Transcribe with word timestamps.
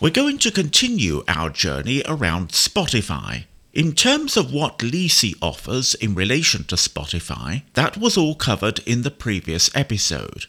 We're 0.00 0.10
going 0.10 0.38
to 0.38 0.52
continue 0.52 1.24
our 1.26 1.50
journey 1.50 2.04
around 2.06 2.50
Spotify. 2.50 3.46
In 3.72 3.94
terms 3.94 4.36
of 4.36 4.52
what 4.52 4.78
Leasey 4.78 5.34
offers 5.42 5.96
in 5.96 6.14
relation 6.14 6.62
to 6.64 6.76
Spotify, 6.76 7.62
that 7.74 7.96
was 7.96 8.16
all 8.16 8.36
covered 8.36 8.78
in 8.86 9.02
the 9.02 9.10
previous 9.10 9.74
episode. 9.74 10.46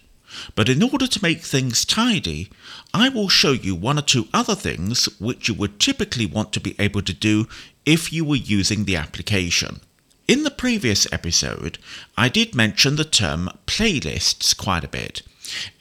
But 0.54 0.70
in 0.70 0.84
order 0.84 1.08
to 1.08 1.24
make 1.24 1.42
things 1.42 1.84
tidy, 1.84 2.52
I 2.94 3.10
will 3.10 3.28
show 3.28 3.52
you 3.52 3.74
one 3.74 3.98
or 3.98 4.04
two 4.04 4.28
other 4.32 4.54
things 4.54 5.06
which 5.20 5.48
you 5.48 5.56
would 5.56 5.80
typically 5.80 6.28
want 6.28 6.54
to 6.54 6.60
be 6.60 6.76
able 6.78 7.02
to 7.02 7.14
do 7.14 7.48
if 7.88 8.14
you 8.14 8.24
were 8.24 8.36
using 8.36 8.86
the 8.86 8.98
application. 8.98 9.80
In 10.28 10.44
the 10.44 10.52
previous 10.52 11.12
episode, 11.12 11.80
I 12.16 12.30
did 12.30 12.54
mention 12.54 12.98
the 12.98 13.04
term 13.04 13.50
playlists 13.66 14.56
quite 14.56 14.84
a 14.84 14.88
bit, 14.88 15.24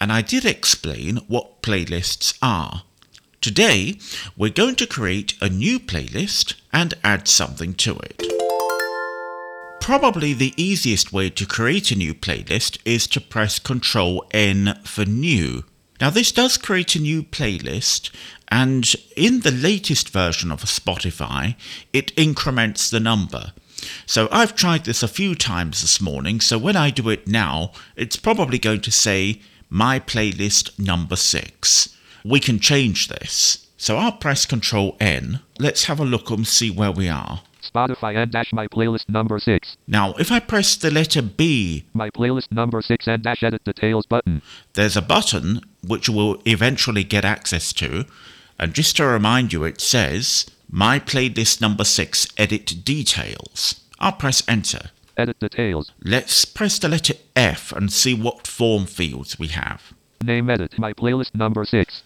and 0.00 0.10
I 0.10 0.22
did 0.22 0.46
explain 0.46 1.18
what 1.28 1.60
playlists 1.60 2.38
are. 2.40 2.84
Today, 3.40 3.96
we're 4.36 4.50
going 4.50 4.74
to 4.74 4.86
create 4.86 5.34
a 5.40 5.48
new 5.48 5.78
playlist 5.78 6.54
and 6.72 6.94
add 7.04 7.28
something 7.28 7.72
to 7.74 7.96
it. 8.00 8.20
Probably 9.80 10.32
the 10.32 10.54
easiest 10.56 11.12
way 11.12 11.30
to 11.30 11.46
create 11.46 11.92
a 11.92 11.96
new 11.96 12.14
playlist 12.14 12.78
is 12.84 13.06
to 13.06 13.20
press 13.20 13.60
Ctrl 13.60 14.22
N 14.32 14.80
for 14.82 15.04
new. 15.04 15.64
Now, 16.00 16.10
this 16.10 16.32
does 16.32 16.56
create 16.56 16.96
a 16.96 17.00
new 17.00 17.22
playlist, 17.22 18.10
and 18.48 18.92
in 19.16 19.40
the 19.40 19.52
latest 19.52 20.08
version 20.10 20.50
of 20.50 20.64
Spotify, 20.64 21.54
it 21.92 22.12
increments 22.18 22.90
the 22.90 23.00
number. 23.00 23.52
So 24.04 24.28
I've 24.32 24.56
tried 24.56 24.84
this 24.84 25.04
a 25.04 25.08
few 25.08 25.36
times 25.36 25.80
this 25.80 26.00
morning, 26.00 26.40
so 26.40 26.58
when 26.58 26.74
I 26.74 26.90
do 26.90 27.08
it 27.08 27.28
now, 27.28 27.70
it's 27.94 28.16
probably 28.16 28.58
going 28.58 28.80
to 28.80 28.90
say 28.90 29.40
my 29.70 30.00
playlist 30.00 30.76
number 30.76 31.14
six 31.14 31.94
we 32.28 32.40
can 32.40 32.58
change 32.60 33.08
this. 33.08 33.66
So 33.76 33.96
I'll 33.96 34.12
press 34.12 34.44
Control 34.46 34.96
N. 35.00 35.40
Let's 35.58 35.84
have 35.84 36.00
a 36.00 36.04
look 36.04 36.30
and 36.30 36.46
see 36.46 36.70
where 36.70 36.90
we 36.92 37.08
are. 37.08 37.42
Spotify 37.62 38.16
and 38.16 38.32
dash 38.32 38.52
my 38.52 38.66
playlist 38.66 39.08
number 39.08 39.38
six. 39.38 39.76
Now, 39.86 40.14
if 40.14 40.32
I 40.32 40.40
press 40.40 40.74
the 40.76 40.90
letter 40.90 41.22
B, 41.22 41.84
My 41.92 42.10
playlist 42.10 42.50
number 42.50 42.80
six 42.82 43.06
and 43.06 43.22
dash 43.22 43.42
edit 43.42 43.62
details 43.64 44.06
button. 44.06 44.42
there's 44.74 44.96
a 44.96 45.02
button 45.02 45.60
which 45.86 46.08
we'll 46.08 46.40
eventually 46.44 47.04
get 47.04 47.24
access 47.24 47.72
to. 47.74 48.04
And 48.58 48.74
just 48.74 48.96
to 48.96 49.06
remind 49.06 49.52
you, 49.52 49.64
it 49.64 49.80
says 49.80 50.46
My 50.70 50.98
playlist 50.98 51.60
number 51.60 51.84
six 51.84 52.26
edit 52.36 52.84
details. 52.84 53.80
I'll 54.00 54.12
press 54.12 54.42
enter. 54.48 54.90
Edit 55.16 55.38
details. 55.40 55.92
Let's 56.02 56.44
press 56.44 56.78
the 56.78 56.88
letter 56.88 57.14
F 57.36 57.72
and 57.72 57.92
see 57.92 58.14
what 58.14 58.46
form 58.46 58.86
fields 58.86 59.38
we 59.38 59.48
have. 59.48 59.92
Name 60.22 60.48
edit 60.50 60.78
my 60.78 60.92
playlist 60.92 61.34
number 61.34 61.64
six. 61.64 62.02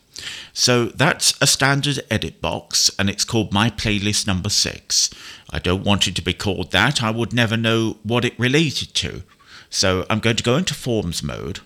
So 0.52 0.86
that's 0.86 1.34
a 1.40 1.46
standard 1.46 2.00
edit 2.10 2.40
box 2.40 2.90
and 2.98 3.08
it's 3.08 3.24
called 3.24 3.52
My 3.52 3.70
Playlist 3.70 4.26
Number 4.26 4.50
6. 4.50 5.10
I 5.50 5.58
don't 5.58 5.84
want 5.84 6.06
it 6.06 6.14
to 6.16 6.22
be 6.22 6.34
called 6.34 6.70
that, 6.72 7.02
I 7.02 7.10
would 7.10 7.32
never 7.32 7.56
know 7.56 7.96
what 8.02 8.24
it 8.24 8.38
related 8.38 8.94
to. 8.96 9.22
So 9.70 10.04
I'm 10.10 10.20
going 10.20 10.36
to 10.36 10.42
go 10.42 10.56
into 10.56 10.74
Forms 10.74 11.22
mode. 11.22 11.60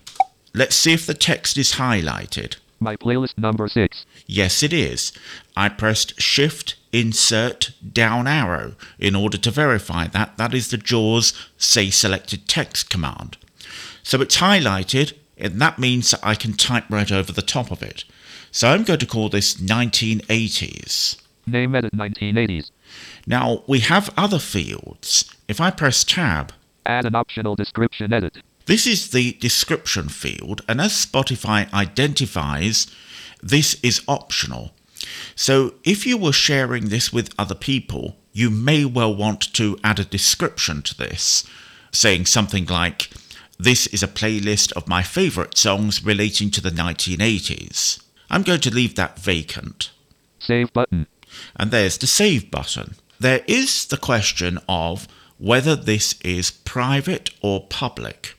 Let's 0.53 0.75
see 0.75 0.93
if 0.93 1.05
the 1.05 1.13
text 1.13 1.57
is 1.57 1.73
highlighted. 1.73 2.55
My 2.79 2.95
playlist 2.95 3.37
number 3.37 3.67
six. 3.67 4.05
Yes, 4.27 4.61
it 4.61 4.71
is. 4.71 5.11
I 5.55 5.67
pressed 5.67 6.19
Shift, 6.21 6.75
Insert, 6.93 7.71
Down 7.93 8.27
arrow 8.27 8.75
in 8.99 9.15
order 9.15 9.37
to 9.37 9.51
verify 9.51 10.07
that. 10.07 10.37
That 10.37 10.53
is 10.53 10.69
the 10.69 10.77
JAWS 10.77 11.33
Say 11.57 11.89
Selected 11.89 12.47
Text 12.47 12.89
command. 12.89 13.37
So 14.03 14.21
it's 14.21 14.37
highlighted, 14.37 15.13
and 15.37 15.59
that 15.61 15.79
means 15.79 16.11
that 16.11 16.19
I 16.23 16.35
can 16.35 16.53
type 16.53 16.85
right 16.89 17.11
over 17.11 17.31
the 17.31 17.41
top 17.41 17.71
of 17.71 17.83
it. 17.83 18.03
So 18.57 18.69
I'm 18.69 18.85
going 18.85 18.97
to 18.97 19.05
call 19.05 19.29
this 19.29 19.53
1980s. 19.57 21.21
Name 21.45 21.75
edit 21.75 21.93
1980s. 21.93 22.71
Now 23.27 23.61
we 23.67 23.81
have 23.81 24.11
other 24.17 24.39
fields. 24.39 25.31
If 25.47 25.61
I 25.61 25.69
press 25.69 26.03
Tab, 26.03 26.51
Add 26.83 27.05
an 27.05 27.13
optional 27.13 27.55
description 27.55 28.11
edit. 28.11 28.39
this 28.65 28.87
is 28.87 29.11
the 29.11 29.33
description 29.33 30.09
field, 30.09 30.63
and 30.67 30.81
as 30.81 30.93
Spotify 30.93 31.71
identifies, 31.71 32.87
this 33.43 33.75
is 33.83 34.01
optional. 34.07 34.71
So 35.35 35.75
if 35.83 36.07
you 36.07 36.17
were 36.17 36.33
sharing 36.33 36.85
this 36.85 37.13
with 37.13 37.35
other 37.37 37.53
people, 37.53 38.15
you 38.33 38.49
may 38.49 38.85
well 38.85 39.15
want 39.15 39.53
to 39.53 39.77
add 39.83 39.99
a 39.99 40.03
description 40.03 40.81
to 40.81 40.97
this, 40.97 41.43
saying 41.91 42.25
something 42.25 42.65
like, 42.65 43.11
This 43.59 43.85
is 43.85 44.01
a 44.01 44.07
playlist 44.07 44.71
of 44.71 44.87
my 44.87 45.03
favourite 45.03 45.55
songs 45.59 46.03
relating 46.03 46.49
to 46.49 46.59
the 46.59 46.71
1980s. 46.71 48.01
I'm 48.29 48.43
going 48.43 48.61
to 48.61 48.73
leave 48.73 48.95
that 48.95 49.19
vacant. 49.19 49.91
Save 50.39 50.73
button. 50.73 51.07
And 51.55 51.71
there's 51.71 51.97
the 51.97 52.07
save 52.07 52.51
button. 52.51 52.95
There 53.19 53.43
is 53.47 53.85
the 53.85 53.97
question 53.97 54.59
of 54.67 55.07
whether 55.37 55.75
this 55.75 56.15
is 56.21 56.51
private 56.51 57.29
or 57.41 57.65
public. 57.67 58.35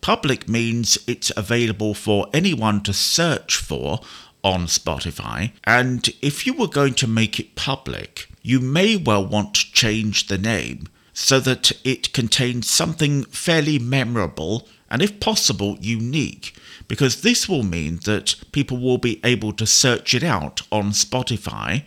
Public 0.00 0.48
means 0.48 0.98
it's 1.06 1.32
available 1.36 1.94
for 1.94 2.28
anyone 2.32 2.82
to 2.82 2.92
search 2.92 3.56
for 3.56 4.00
on 4.42 4.66
Spotify, 4.66 5.52
and 5.64 6.08
if 6.22 6.46
you 6.46 6.54
were 6.54 6.66
going 6.66 6.94
to 6.94 7.06
make 7.06 7.38
it 7.38 7.54
public, 7.54 8.28
you 8.42 8.58
may 8.58 8.96
well 8.96 9.24
want 9.24 9.54
to 9.54 9.72
change 9.72 10.26
the 10.26 10.38
name 10.38 10.88
so 11.12 11.40
that 11.40 11.72
it 11.84 12.12
contains 12.12 12.70
something 12.70 13.24
fairly 13.24 13.78
memorable 13.78 14.66
and, 14.90 15.02
if 15.02 15.20
possible, 15.20 15.78
unique, 15.80 16.54
because 16.88 17.22
this 17.22 17.48
will 17.48 17.62
mean 17.62 18.00
that 18.04 18.34
people 18.52 18.78
will 18.78 18.98
be 18.98 19.20
able 19.22 19.52
to 19.52 19.66
search 19.66 20.14
it 20.14 20.24
out 20.24 20.62
on 20.72 20.90
Spotify. 20.90 21.84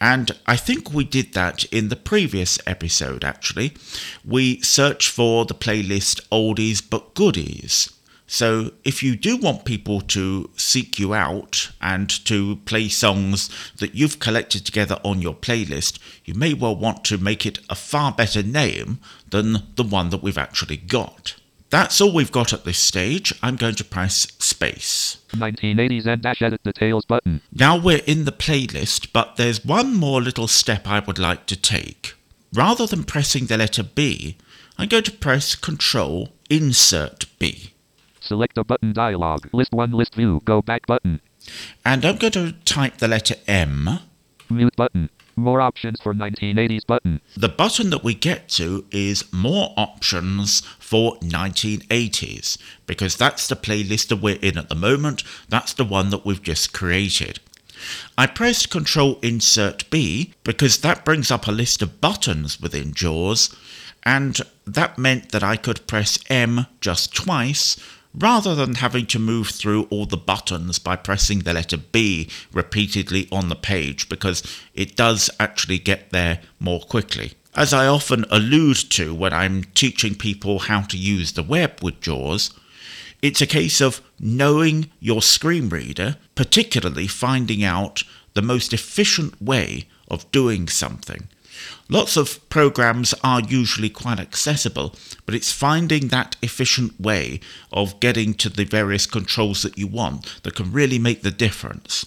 And 0.00 0.32
I 0.46 0.56
think 0.56 0.92
we 0.92 1.04
did 1.04 1.32
that 1.32 1.64
in 1.72 1.88
the 1.88 1.96
previous 1.96 2.58
episode, 2.66 3.24
actually. 3.24 3.72
We 4.24 4.60
searched 4.60 5.08
for 5.08 5.46
the 5.46 5.54
playlist 5.54 6.20
Oldies 6.28 6.82
but 6.88 7.14
Goodies. 7.14 7.90
So 8.26 8.72
if 8.84 9.02
you 9.02 9.16
do 9.16 9.36
want 9.36 9.64
people 9.64 10.00
to 10.00 10.50
seek 10.56 10.98
you 10.98 11.14
out 11.14 11.70
and 11.80 12.08
to 12.24 12.56
play 12.64 12.88
songs 12.88 13.50
that 13.76 13.94
you've 13.94 14.18
collected 14.18 14.64
together 14.64 14.98
on 15.04 15.22
your 15.22 15.34
playlist, 15.34 15.98
you 16.24 16.34
may 16.34 16.54
well 16.54 16.74
want 16.74 17.04
to 17.04 17.18
make 17.18 17.46
it 17.46 17.58
a 17.70 17.74
far 17.74 18.12
better 18.12 18.42
name 18.42 18.98
than 19.30 19.64
the 19.76 19.84
one 19.84 20.10
that 20.10 20.22
we've 20.22 20.38
actually 20.38 20.78
got. 20.78 21.36
That's 21.74 22.00
all 22.00 22.12
we've 22.12 22.30
got 22.30 22.52
at 22.52 22.64
this 22.64 22.78
stage. 22.78 23.34
I'm 23.42 23.56
going 23.56 23.74
to 23.74 23.84
press 23.84 24.28
space. 24.38 25.18
1980s 25.30 26.06
and 26.06 26.22
dash 26.22 26.40
edit 26.40 26.62
details 26.62 27.04
button. 27.04 27.40
Now 27.50 27.76
we're 27.76 28.04
in 28.06 28.26
the 28.26 28.30
playlist, 28.30 29.12
but 29.12 29.34
there's 29.34 29.64
one 29.64 29.92
more 29.92 30.22
little 30.22 30.46
step 30.46 30.86
I 30.86 31.00
would 31.00 31.18
like 31.18 31.46
to 31.46 31.60
take. 31.60 32.14
Rather 32.52 32.86
than 32.86 33.02
pressing 33.02 33.46
the 33.46 33.58
letter 33.58 33.82
B, 33.82 34.36
I'm 34.78 34.86
going 34.86 35.02
to 35.02 35.10
press 35.10 35.56
Control 35.56 36.28
Insert 36.48 37.24
B. 37.40 37.72
Select 38.20 38.56
a 38.56 38.62
button 38.62 38.92
dialog. 38.92 39.48
List 39.52 39.72
1 39.72 39.90
list 39.90 40.14
view. 40.14 40.42
Go 40.44 40.62
back 40.62 40.86
button. 40.86 41.20
And 41.84 42.04
I'm 42.04 42.18
going 42.18 42.34
to 42.34 42.52
type 42.64 42.98
the 42.98 43.08
letter 43.08 43.34
M. 43.48 43.98
Mute 44.48 44.76
button. 44.76 45.10
More 45.36 45.60
options 45.60 46.00
for 46.00 46.14
1980s 46.14 46.86
button. 46.86 47.20
The 47.36 47.48
button 47.48 47.90
that 47.90 48.04
we 48.04 48.14
get 48.14 48.48
to 48.50 48.84
is 48.90 49.32
More 49.32 49.74
Options 49.76 50.60
for 50.78 51.16
1980s, 51.18 52.58
because 52.86 53.16
that's 53.16 53.48
the 53.48 53.56
playlist 53.56 54.08
that 54.08 54.22
we're 54.22 54.38
in 54.40 54.58
at 54.58 54.68
the 54.68 54.74
moment. 54.74 55.24
That's 55.48 55.72
the 55.72 55.84
one 55.84 56.10
that 56.10 56.24
we've 56.24 56.42
just 56.42 56.72
created. 56.72 57.40
I 58.16 58.26
pressed 58.26 58.70
Control 58.70 59.18
Insert 59.22 59.90
B 59.90 60.32
because 60.44 60.78
that 60.78 61.04
brings 61.04 61.30
up 61.30 61.46
a 61.46 61.52
list 61.52 61.82
of 61.82 62.00
buttons 62.00 62.60
within 62.60 62.94
JAWS, 62.94 63.54
and 64.04 64.40
that 64.66 64.98
meant 64.98 65.32
that 65.32 65.42
I 65.42 65.56
could 65.56 65.86
press 65.86 66.18
M 66.30 66.66
just 66.80 67.14
twice 67.14 67.76
rather 68.14 68.54
than 68.54 68.76
having 68.76 69.06
to 69.06 69.18
move 69.18 69.48
through 69.48 69.84
all 69.90 70.06
the 70.06 70.16
buttons 70.16 70.78
by 70.78 70.96
pressing 70.96 71.40
the 71.40 71.52
letter 71.52 71.76
B 71.76 72.28
repeatedly 72.52 73.28
on 73.32 73.48
the 73.48 73.56
page 73.56 74.08
because 74.08 74.42
it 74.74 74.96
does 74.96 75.30
actually 75.40 75.78
get 75.78 76.10
there 76.10 76.40
more 76.60 76.80
quickly. 76.80 77.32
As 77.56 77.72
I 77.72 77.86
often 77.86 78.24
allude 78.30 78.90
to 78.90 79.14
when 79.14 79.32
I'm 79.32 79.64
teaching 79.74 80.14
people 80.14 80.60
how 80.60 80.82
to 80.82 80.96
use 80.96 81.32
the 81.32 81.42
web 81.42 81.82
with 81.82 82.00
JAWS, 82.00 82.52
it's 83.22 83.40
a 83.40 83.46
case 83.46 83.80
of 83.80 84.02
knowing 84.18 84.90
your 85.00 85.22
screen 85.22 85.68
reader, 85.68 86.16
particularly 86.34 87.06
finding 87.06 87.64
out 87.64 88.02
the 88.34 88.42
most 88.42 88.72
efficient 88.72 89.40
way 89.40 89.86
of 90.08 90.30
doing 90.30 90.68
something. 90.68 91.28
Lots 91.88 92.16
of 92.16 92.46
programs 92.48 93.14
are 93.22 93.40
usually 93.40 93.90
quite 93.90 94.18
accessible, 94.18 94.94
but 95.26 95.34
it's 95.34 95.52
finding 95.52 96.08
that 96.08 96.36
efficient 96.42 97.00
way 97.00 97.40
of 97.72 98.00
getting 98.00 98.34
to 98.34 98.48
the 98.48 98.64
various 98.64 99.06
controls 99.06 99.62
that 99.62 99.78
you 99.78 99.86
want 99.86 100.42
that 100.42 100.54
can 100.54 100.72
really 100.72 100.98
make 100.98 101.22
the 101.22 101.30
difference. 101.30 102.06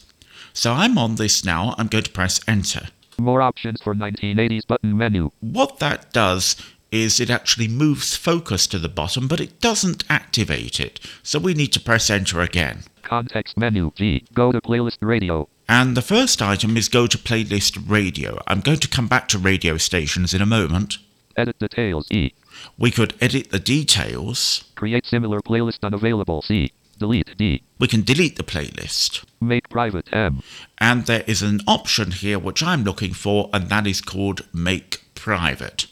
So 0.54 0.74
I'm 0.74 0.98
on 0.98 1.16
this 1.16 1.46
now, 1.46 1.76
I'm 1.78 1.88
going 1.88 2.04
to 2.04 2.12
press 2.12 2.40
enter. 2.48 2.88
More 3.20 3.42
options 3.42 3.82
for 3.82 3.94
1980s 3.94 4.68
button 4.68 4.98
menu. 4.98 5.32
What 5.40 5.80
that 5.80 6.12
does 6.14 6.56
is 6.92 7.20
it 7.20 7.30
actually 7.30 7.68
moves 7.68 8.16
focus 8.16 8.68
to 8.68 8.80
the 8.80 8.90
bottom, 8.90 9.28
but 9.28 9.40
it 9.40 9.60
doesn't 9.60 10.04
activate 10.10 10.80
it. 10.80 11.00
So 11.24 11.40
we 11.40 11.54
need 11.54 11.74
to 11.74 11.80
press 11.80 12.10
enter 12.10 12.42
again. 12.42 12.84
Context 13.04 13.58
menu. 13.58 13.92
G. 13.96 14.24
Go 14.34 14.52
to 14.52 14.62
playlist 14.62 14.98
radio. 15.02 15.48
And 15.70 15.98
the 15.98 16.02
first 16.02 16.42
item 16.42 16.78
is 16.78 16.88
go 16.88 17.08
to 17.08 17.18
playlist 17.18 17.90
radio. 17.90 18.42
I'm 18.48 18.62
going 18.62 18.80
to 18.80 18.88
come 18.88 19.08
back 19.08 19.28
to 19.30 19.38
radio 19.38 19.78
stations 19.78 20.34
in 20.34 20.42
a 20.42 20.46
moment. 20.46 20.98
Edit 21.36 21.60
details 21.60 22.08
E. 22.10 22.32
We 22.78 22.90
could 22.90 23.14
edit 23.20 23.52
the 23.52 23.60
details. 23.60 24.64
Create 24.76 25.06
similar 25.06 25.42
playlist 25.42 25.84
unavailable 25.84 26.42
C. 26.42 26.72
Delete 26.98 27.38
D. 27.38 27.62
We 27.78 27.88
can 27.88 28.02
delete 28.02 28.38
the 28.38 28.44
playlist. 28.44 29.24
Make 29.40 29.70
private 29.70 30.12
M. 30.12 30.42
And 30.80 31.06
there 31.06 31.24
is 31.28 31.44
an 31.44 31.62
option 31.68 32.12
here 32.12 32.40
which 32.40 32.64
I'm 32.64 32.84
looking 32.84 33.14
for, 33.14 33.50
and 33.54 33.70
that 33.70 33.86
is 33.86 34.02
called 34.02 34.48
Make 34.54 35.04
Private. 35.14 35.86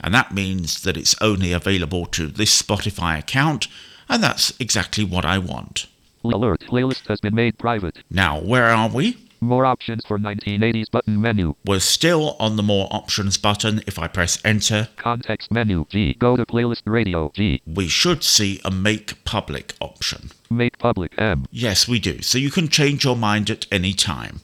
And 0.00 0.14
that 0.14 0.32
means 0.32 0.82
that 0.82 0.96
it's 0.96 1.20
only 1.20 1.52
available 1.52 2.06
to 2.06 2.28
this 2.28 2.62
Spotify 2.62 3.18
account, 3.18 3.68
and 4.08 4.22
that's 4.22 4.58
exactly 4.58 5.04
what 5.04 5.26
I 5.26 5.36
want. 5.36 5.88
Alert. 6.32 6.60
Playlist 6.68 7.06
has 7.08 7.20
been 7.20 7.34
made 7.34 7.58
private. 7.58 7.98
Now, 8.10 8.40
where 8.40 8.66
are 8.70 8.88
we? 8.88 9.18
More 9.40 9.66
options 9.66 10.04
for 10.06 10.18
1980s 10.18 10.90
button 10.90 11.20
menu. 11.20 11.54
We're 11.64 11.80
still 11.80 12.36
on 12.40 12.56
the 12.56 12.62
More 12.62 12.88
Options 12.90 13.36
button. 13.36 13.82
If 13.86 13.98
I 13.98 14.08
press 14.08 14.38
Enter, 14.44 14.88
Context 14.96 15.50
menu 15.50 15.84
G. 15.90 16.14
Go 16.14 16.36
to 16.36 16.46
playlist 16.46 16.82
radio 16.86 17.30
G. 17.34 17.60
we 17.66 17.86
should 17.86 18.24
see 18.24 18.60
a 18.64 18.70
Make 18.70 19.22
Public 19.24 19.74
option. 19.80 20.30
Make 20.48 20.78
public 20.78 21.12
M. 21.18 21.46
Yes, 21.50 21.86
we 21.86 21.98
do. 21.98 22.22
So 22.22 22.38
you 22.38 22.50
can 22.50 22.68
change 22.68 23.04
your 23.04 23.16
mind 23.16 23.50
at 23.50 23.66
any 23.70 23.92
time. 23.92 24.40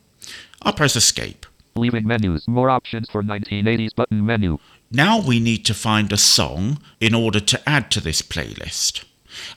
I'll 0.61 0.75
press 0.75 0.94
Escape. 0.94 1.46
Leaving 1.75 2.06
menus. 2.06 2.46
More 2.46 2.69
options 2.69 3.08
for 3.08 3.23
1980s 3.23 3.94
button 3.94 4.26
menu. 4.26 4.58
Now 4.90 5.20
we 5.20 5.40
need 5.40 5.64
to 5.67 5.75
find 5.75 6.12
a 6.12 6.19
song 6.19 6.78
in 7.00 7.14
order 7.14 7.40
to 7.40 7.69
add 7.69 7.90
to 7.93 8.00
this 8.00 8.20
playlist. 8.20 9.05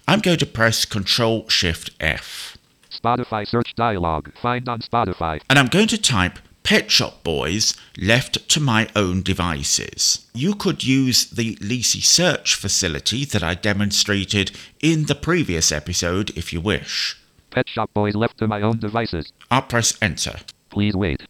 I'm 0.08 0.20
going 0.20 0.38
to 0.38 0.46
press 0.46 0.86
Control 0.86 1.48
Shift 1.50 1.92
F 2.00 2.58
Spotify 2.92 3.48
search 3.48 3.76
dialog. 3.76 4.30
Find 4.42 4.68
on 4.70 4.80
Spotify. 4.80 5.42
and 5.50 5.60
I'm 5.60 5.68
going 5.68 5.88
to 5.88 5.98
type 5.98 6.40
Pet 6.64 6.90
Shop 6.90 7.24
Boys 7.24 7.76
left 7.98 8.50
to 8.50 8.60
my 8.60 8.90
own 8.96 9.22
devices. 9.22 10.26
You 10.34 10.56
could 10.56 10.84
use 10.84 11.26
the 11.26 11.56
Leasey 11.58 12.02
search 12.04 12.56
facility 12.56 13.24
that 13.26 13.44
I 13.44 13.54
demonstrated 13.54 14.52
in 14.82 15.06
the 15.06 15.14
previous 15.14 15.72
episode 15.72 16.32
if 16.36 16.52
you 16.52 16.60
wish. 16.62 17.18
Pet 17.52 17.70
Shop 17.70 17.92
Boys 17.94 18.16
left 18.16 18.40
to 18.40 18.48
my 18.48 18.62
own 18.62 18.80
devices. 18.80 19.32
I'll 19.52 19.62
press 19.62 19.96
Enter. 20.02 20.40
Please 20.72 20.96
wait. 20.96 21.22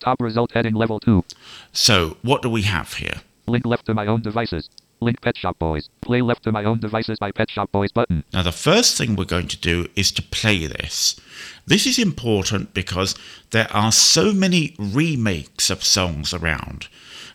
Top 0.00 0.20
result 0.20 0.50
heading 0.52 0.74
level 0.74 0.98
2. 0.98 1.24
So, 1.72 2.16
what 2.22 2.42
do 2.42 2.50
we 2.50 2.62
have 2.62 2.94
here? 2.94 3.20
Link 3.46 3.64
left 3.64 3.86
to 3.86 3.94
my 3.94 4.06
own 4.06 4.22
devices. 4.22 4.68
Link 5.00 5.20
Pet 5.20 5.36
Shop 5.36 5.58
Boys. 5.58 5.88
Play 6.00 6.22
left 6.22 6.44
to 6.44 6.52
my 6.52 6.64
own 6.64 6.80
devices 6.80 7.18
by 7.18 7.30
Pet 7.30 7.50
Shop 7.50 7.70
Boys 7.72 7.92
button. 7.92 8.24
Now, 8.32 8.42
the 8.42 8.52
first 8.52 8.96
thing 8.96 9.16
we're 9.16 9.24
going 9.24 9.48
to 9.48 9.58
do 9.58 9.88
is 9.96 10.12
to 10.12 10.22
play 10.22 10.66
this. 10.66 11.20
This 11.66 11.86
is 11.86 11.98
important 11.98 12.74
because 12.74 13.14
there 13.50 13.68
are 13.72 13.92
so 13.92 14.32
many 14.32 14.74
remakes 14.78 15.70
of 15.70 15.84
songs 15.84 16.34
around, 16.34 16.88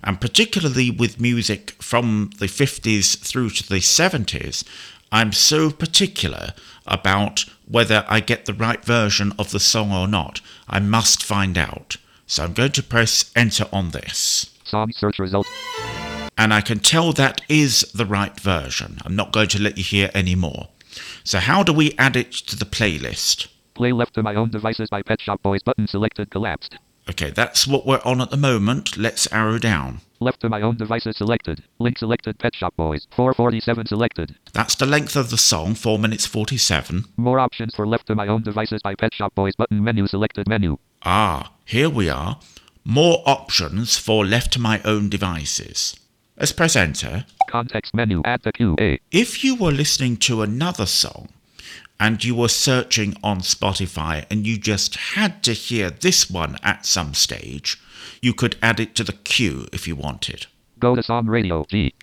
and 0.03 0.21
particularly 0.21 0.91
with 0.91 1.19
music 1.19 1.71
from 1.81 2.31
the 2.39 2.47
50s 2.47 3.17
through 3.17 3.49
to 3.51 3.67
the 3.67 3.79
70s, 3.79 4.63
I'm 5.11 5.31
so 5.31 5.71
particular 5.71 6.53
about 6.85 7.45
whether 7.67 8.05
I 8.07 8.19
get 8.19 8.45
the 8.45 8.53
right 8.53 8.83
version 8.83 9.33
of 9.39 9.51
the 9.51 9.59
song 9.59 9.91
or 9.91 10.07
not. 10.07 10.41
I 10.67 10.79
must 10.79 11.23
find 11.23 11.57
out. 11.57 11.97
So 12.27 12.43
I'm 12.43 12.53
going 12.53 12.71
to 12.71 12.83
press 12.83 13.31
enter 13.35 13.67
on 13.71 13.91
this 13.91 14.49
Song 14.65 14.91
search 14.91 15.19
result. 15.19 15.45
And 16.37 16.53
I 16.53 16.61
can 16.61 16.79
tell 16.79 17.13
that 17.13 17.41
is 17.49 17.81
the 17.93 18.05
right 18.05 18.39
version. 18.39 18.99
I'm 19.05 19.15
not 19.15 19.31
going 19.31 19.49
to 19.49 19.61
let 19.61 19.77
you 19.77 19.83
hear 19.83 20.11
any 20.13 20.35
more. 20.35 20.69
So, 21.23 21.39
how 21.39 21.63
do 21.63 21.73
we 21.73 21.95
add 21.97 22.15
it 22.15 22.31
to 22.31 22.55
the 22.55 22.65
playlist? 22.65 23.47
Play 23.73 23.91
left 23.91 24.13
to 24.15 24.23
my 24.23 24.35
own 24.35 24.49
devices 24.51 24.89
by 24.89 25.01
Pet 25.01 25.19
Shop 25.19 25.41
Boys 25.41 25.61
button 25.63 25.87
selected 25.87 26.29
collapsed. 26.29 26.77
Okay, 27.09 27.29
that's 27.29 27.67
what 27.67 27.85
we're 27.85 28.01
on 28.03 28.21
at 28.21 28.31
the 28.31 28.37
moment. 28.37 28.97
Let's 28.97 29.31
arrow 29.31 29.59
down. 29.59 30.01
Left 30.19 30.39
to 30.41 30.49
my 30.49 30.61
own 30.61 30.77
devices 30.77 31.17
selected. 31.17 31.63
Link 31.77 31.99
selected 31.99 32.39
Pet 32.39 32.55
Shop 32.55 32.73
Boys. 32.75 33.05
447 33.15 33.87
selected. 33.87 34.35
That's 34.53 34.75
the 34.75 34.85
length 34.85 35.15
of 35.15 35.29
the 35.29 35.37
song, 35.37 35.75
4 35.75 35.99
minutes 35.99 36.25
47. 36.25 37.05
More 37.17 37.39
options 37.39 37.75
for 37.75 37.85
left 37.85 38.07
to 38.07 38.15
my 38.15 38.27
own 38.27 38.41
devices 38.41 38.81
by 38.81 38.95
Pet 38.95 39.13
Shop 39.13 39.35
Boys 39.35 39.55
button 39.55 39.83
menu 39.83 40.07
selected 40.07 40.47
menu. 40.47 40.77
Ah, 41.03 41.51
here 41.65 41.89
we 41.89 42.09
are. 42.09 42.39
More 42.83 43.21
options 43.25 43.97
for 43.97 44.25
left 44.25 44.53
to 44.53 44.59
my 44.59 44.81
own 44.83 45.09
devices. 45.09 45.95
Let's 46.37 46.51
press 46.51 46.75
enter. 46.75 47.25
Context 47.49 47.93
menu 47.93 48.21
add 48.25 48.43
to 48.43 48.51
queue 48.51 48.75
A. 48.79 48.99
If 49.09 49.43
you 49.43 49.55
were 49.55 49.71
listening 49.71 50.17
to 50.17 50.41
another 50.41 50.85
song 50.85 51.29
and 51.97 52.21
you 52.23 52.35
were 52.35 52.49
searching 52.49 53.15
on 53.23 53.39
Spotify 53.39 54.25
and 54.29 54.45
you 54.45 54.57
just 54.57 54.95
had 54.95 55.43
to 55.43 55.53
hear 55.53 55.89
this 55.89 56.29
one 56.29 56.57
at 56.61 56.85
some 56.85 57.13
stage, 57.13 57.81
you 58.21 58.33
could 58.33 58.57
add 58.61 58.81
it 58.81 58.95
to 58.95 59.03
the 59.05 59.13
queue 59.13 59.67
if 59.71 59.87
you 59.87 59.95
wanted. 59.95 60.47
Go 60.79 60.95
to 60.95 61.03
song 61.03 61.27
radio 61.27 61.65
G. 61.69 61.93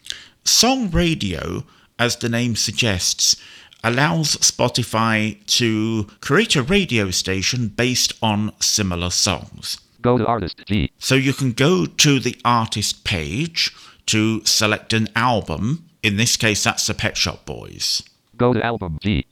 Song 0.45 0.91
radio, 0.91 1.65
as 1.99 2.17
the 2.17 2.31
name 2.31 2.57
suggests, 2.57 3.37
allows 3.85 4.37
Spotify 4.37 5.45
to 5.59 6.05
create 6.21 6.57
a 6.57 6.63
radio 6.63 7.11
station 7.11 7.69
based 7.69 8.15
on 8.23 8.53
similar 8.61 9.11
songs. 9.11 9.79
Go 10.01 10.17
to 10.17 10.27
artist 10.27 10.63
G. 10.67 10.91
So 10.99 11.17
you 11.17 11.35
can 11.35 11.53
go 11.53 11.85
to 11.85 12.19
the 12.19 12.37
artist 12.47 13.05
page 13.05 13.71
to 14.07 14.45
select 14.45 14.93
an 14.93 15.09
album. 15.15 15.89
In 16.03 16.17
this 16.17 16.37
case, 16.37 16.65
that's 16.65 16.87
the 16.87 16.95
Pet 16.95 17.17
Shop 17.17 17.45
Boys. 17.45 18.03
Go 18.37 18.53
to 18.53 18.65
album 18.65 18.99
G. 19.01 19.27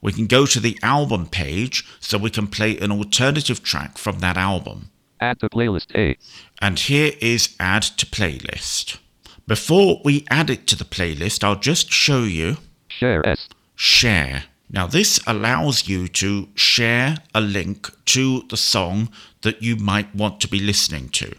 We 0.00 0.12
can 0.12 0.26
go 0.26 0.46
to 0.46 0.60
the 0.60 0.78
album 0.82 1.26
page 1.26 1.84
so 2.00 2.18
we 2.18 2.30
can 2.30 2.46
play 2.46 2.78
an 2.78 2.92
alternative 2.92 3.62
track 3.62 3.98
from 3.98 4.18
that 4.20 4.36
album. 4.36 4.90
Add 5.20 5.40
to 5.40 5.48
playlist 5.48 5.94
A. 5.94 6.16
And 6.60 6.78
here 6.78 7.12
is 7.20 7.56
Add 7.58 7.82
to 7.82 8.06
Playlist. 8.06 8.98
Before 9.46 10.00
we 10.04 10.26
add 10.28 10.50
it 10.50 10.66
to 10.68 10.76
the 10.76 10.84
playlist, 10.84 11.44
I'll 11.44 11.56
just 11.58 11.90
show 11.92 12.24
you 12.24 12.56
Share 12.88 13.26
S. 13.26 13.48
Share. 13.74 14.44
Now, 14.68 14.86
this 14.86 15.20
allows 15.26 15.88
you 15.88 16.08
to 16.08 16.48
share 16.54 17.18
a 17.34 17.40
link 17.40 17.90
to 18.06 18.42
the 18.48 18.56
song 18.56 19.10
that 19.42 19.62
you 19.62 19.76
might 19.76 20.12
want 20.14 20.40
to 20.40 20.48
be 20.48 20.58
listening 20.58 21.08
to. 21.10 21.32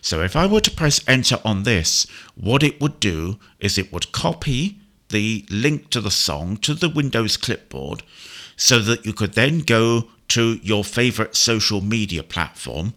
So, 0.00 0.22
if 0.22 0.36
I 0.36 0.46
were 0.46 0.60
to 0.60 0.70
press 0.70 1.00
enter 1.08 1.38
on 1.44 1.62
this, 1.62 2.06
what 2.34 2.62
it 2.62 2.80
would 2.80 3.00
do 3.00 3.38
is 3.58 3.78
it 3.78 3.92
would 3.92 4.12
copy 4.12 4.78
the 5.08 5.46
link 5.50 5.90
to 5.90 6.00
the 6.00 6.10
song 6.10 6.56
to 6.58 6.74
the 6.74 6.88
Windows 6.88 7.36
clipboard 7.36 8.02
so 8.56 8.78
that 8.80 9.06
you 9.06 9.12
could 9.12 9.34
then 9.34 9.60
go 9.60 10.08
to 10.28 10.60
your 10.62 10.84
favorite 10.84 11.34
social 11.34 11.80
media 11.80 12.22
platform. 12.22 12.94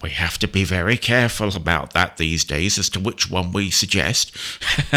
We 0.00 0.10
have 0.10 0.38
to 0.38 0.48
be 0.48 0.64
very 0.64 0.96
careful 0.96 1.54
about 1.56 1.92
that 1.92 2.16
these 2.16 2.44
days 2.44 2.78
as 2.78 2.88
to 2.90 3.00
which 3.00 3.30
one 3.30 3.52
we 3.52 3.70
suggest. 3.70 4.36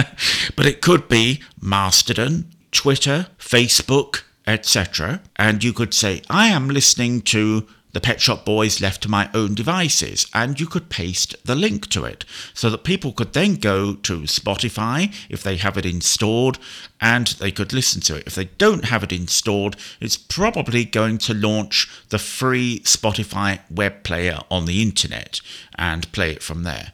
but 0.56 0.66
it 0.66 0.82
could 0.82 1.08
be 1.08 1.42
Mastodon, 1.60 2.52
Twitter, 2.72 3.28
Facebook, 3.40 4.22
etc. 4.46 5.22
And 5.38 5.64
you 5.64 5.74
could 5.74 5.94
say, 5.94 6.22
I 6.30 6.48
am 6.48 6.70
listening 6.70 7.22
to 7.24 7.68
the 7.96 8.02
Pet 8.02 8.20
Shop 8.20 8.44
Boys 8.44 8.82
left 8.82 9.04
to 9.04 9.10
my 9.10 9.30
own 9.34 9.54
devices, 9.56 10.28
and 10.34 10.60
you 10.60 10.68
could 10.68 10.90
paste 10.90 11.34
the 11.46 11.56
link 11.56 11.88
to 11.92 12.04
it 12.04 12.26
so 12.54 12.70
that 12.70 12.84
people 12.84 13.14
could 13.14 13.32
then 13.32 13.56
go 13.56 13.96
to 13.96 14.24
Spotify 14.24 15.16
if 15.30 15.42
they 15.42 15.56
have 15.56 15.78
it 15.78 15.86
installed 15.86 16.60
and 17.00 17.28
they 17.40 17.54
could 17.54 17.72
listen 17.72 18.02
to 18.02 18.18
it. 18.18 18.28
If 18.28 18.36
they 18.36 18.50
don't 18.58 18.84
have 18.84 19.02
it 19.02 19.14
installed, 19.14 19.78
it's 20.02 20.18
probably 20.18 20.84
going 20.84 21.20
to 21.20 21.34
launch 21.34 21.90
the 22.10 22.20
free 22.20 22.82
Spotify 22.82 23.62
web 23.72 24.04
player 24.04 24.40
on 24.52 24.66
the 24.66 24.82
internet 24.82 25.40
and 25.76 26.12
play 26.12 26.32
it 26.32 26.44
from 26.44 26.64
there. 26.64 26.92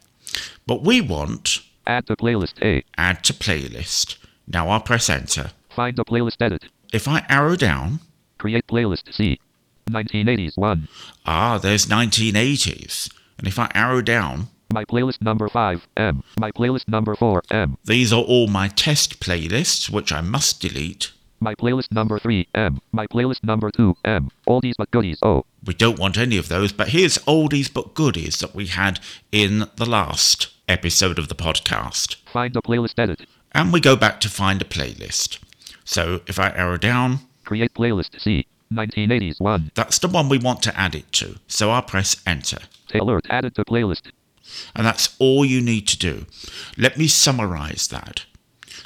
But 0.68 0.84
we 0.84 1.02
want 1.02 1.62
Add 1.88 2.06
to 2.06 2.16
playlist 2.16 2.62
A. 2.62 2.84
add 2.96 3.24
to 3.24 3.34
playlist. 3.34 4.18
Now 4.48 4.70
I'll 4.70 4.80
press 4.80 5.10
enter. 5.10 5.50
Find 5.72 5.96
the 5.98 6.06
playlist 6.06 6.40
edit. 6.40 6.66
If 6.94 7.08
I 7.08 7.26
arrow 7.28 7.56
down, 7.56 8.02
Create 8.38 8.68
playlist 8.68 9.12
C. 9.12 9.40
1980s 9.92 10.58
1. 10.58 10.88
ah, 11.26 11.58
there's 11.58 11.86
1980s. 11.88 13.12
And 13.38 13.48
if 13.48 13.58
I 13.60 13.70
arrow 13.74 14.02
down, 14.02 14.48
My 14.74 14.86
playlist 14.86 15.22
number 15.22 15.50
5 15.50 15.88
M. 15.98 16.24
My 16.40 16.52
playlist 16.52 16.88
number 16.88 17.16
4 17.16 17.44
M. 17.52 17.78
these 17.86 18.14
are 18.14 18.22
all 18.24 18.48
my 18.48 18.68
test 18.70 19.20
playlists, 19.20 19.90
which 19.90 20.12
I 20.14 20.22
must 20.22 20.62
delete. 20.62 21.12
My 21.40 21.56
playlist 21.56 21.92
number 21.92 22.20
3 22.20 22.48
M. 22.54 22.80
My 22.92 23.08
playlist 23.08 23.44
number 23.44 23.72
2 23.72 23.98
M. 24.06 24.30
Oldies 24.48 24.76
but 24.78 24.92
goodies 24.92 25.20
O. 25.24 25.46
We 25.66 25.74
don't 25.74 26.00
want 26.00 26.18
any 26.18 26.38
of 26.38 26.48
those, 26.50 26.72
but 26.72 26.90
here's 26.90 27.18
oldies 27.20 27.72
but 27.74 27.94
goodies 27.96 28.38
that 28.40 28.54
we 28.56 28.68
had 28.68 29.00
in 29.32 29.68
the 29.76 29.90
last 29.90 30.50
episode 30.68 31.18
of 31.20 31.28
the 31.28 31.36
podcast. 31.36 32.16
Find 32.32 32.54
the 32.54 32.62
playlist 32.62 32.98
edit. 32.98 33.26
And 33.52 33.74
we 33.74 33.80
go 33.82 33.96
back 33.96 34.20
to 34.22 34.30
find 34.30 34.62
a 34.62 34.66
playlist. 34.66 35.40
So 35.84 36.22
if 36.28 36.40
I 36.40 36.50
arrow 36.52 36.78
down, 36.78 37.20
Create 37.44 37.74
playlist 37.74 38.22
C. 38.22 38.46
1980s 38.72 39.40
1. 39.40 39.72
that's 39.76 40.00
the 40.00 40.08
one 40.08 40.30
we 40.30 40.38
want 40.38 40.64
to 40.64 40.80
add 40.80 40.96
it 40.96 41.12
to. 41.14 41.38
So 41.48 41.72
I'll 41.72 41.82
press 41.82 42.16
enter. 42.26 42.60
Alert 42.94 43.28
added 43.30 43.56
to 43.56 43.66
playlist. 43.66 44.12
And 44.76 44.86
that's 44.86 45.16
all 45.20 45.46
you 45.46 45.62
need 45.62 45.88
to 45.88 45.98
do. 45.98 46.26
Let 46.78 46.98
me 46.98 47.08
summarize 47.08 47.88
that. 47.88 48.26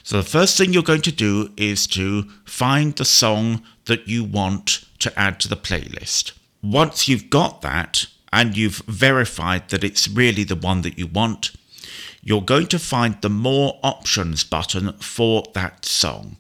So, 0.04 0.18
the 0.18 0.30
first 0.30 0.58
thing 0.58 0.74
you're 0.74 0.84
going 0.84 1.02
to 1.02 1.12
do 1.12 1.52
is 1.58 1.88
to 1.88 2.24
find 2.46 2.96
the 2.96 3.06
song 3.06 3.64
that 3.86 4.08
you 4.08 4.24
want 4.24 4.86
to 5.00 5.20
add 5.20 5.40
to 5.40 5.48
the 5.48 5.58
playlist. 5.58 6.34
once 6.62 7.08
you've 7.08 7.30
got 7.30 7.62
that 7.62 8.08
and 8.34 8.58
you've 8.58 8.84
verified 8.88 9.70
that 9.70 9.84
it's 9.84 10.08
really 10.08 10.44
the 10.44 10.56
one 10.56 10.82
that 10.82 10.98
you 10.98 11.08
want, 11.08 11.52
you're 12.22 12.42
going 12.42 12.68
to 12.68 12.80
find 12.80 13.22
the 13.22 13.30
More 13.30 13.80
Options 13.84 14.44
button 14.44 14.94
for 14.94 15.44
that 15.54 15.86
song. 15.86 16.38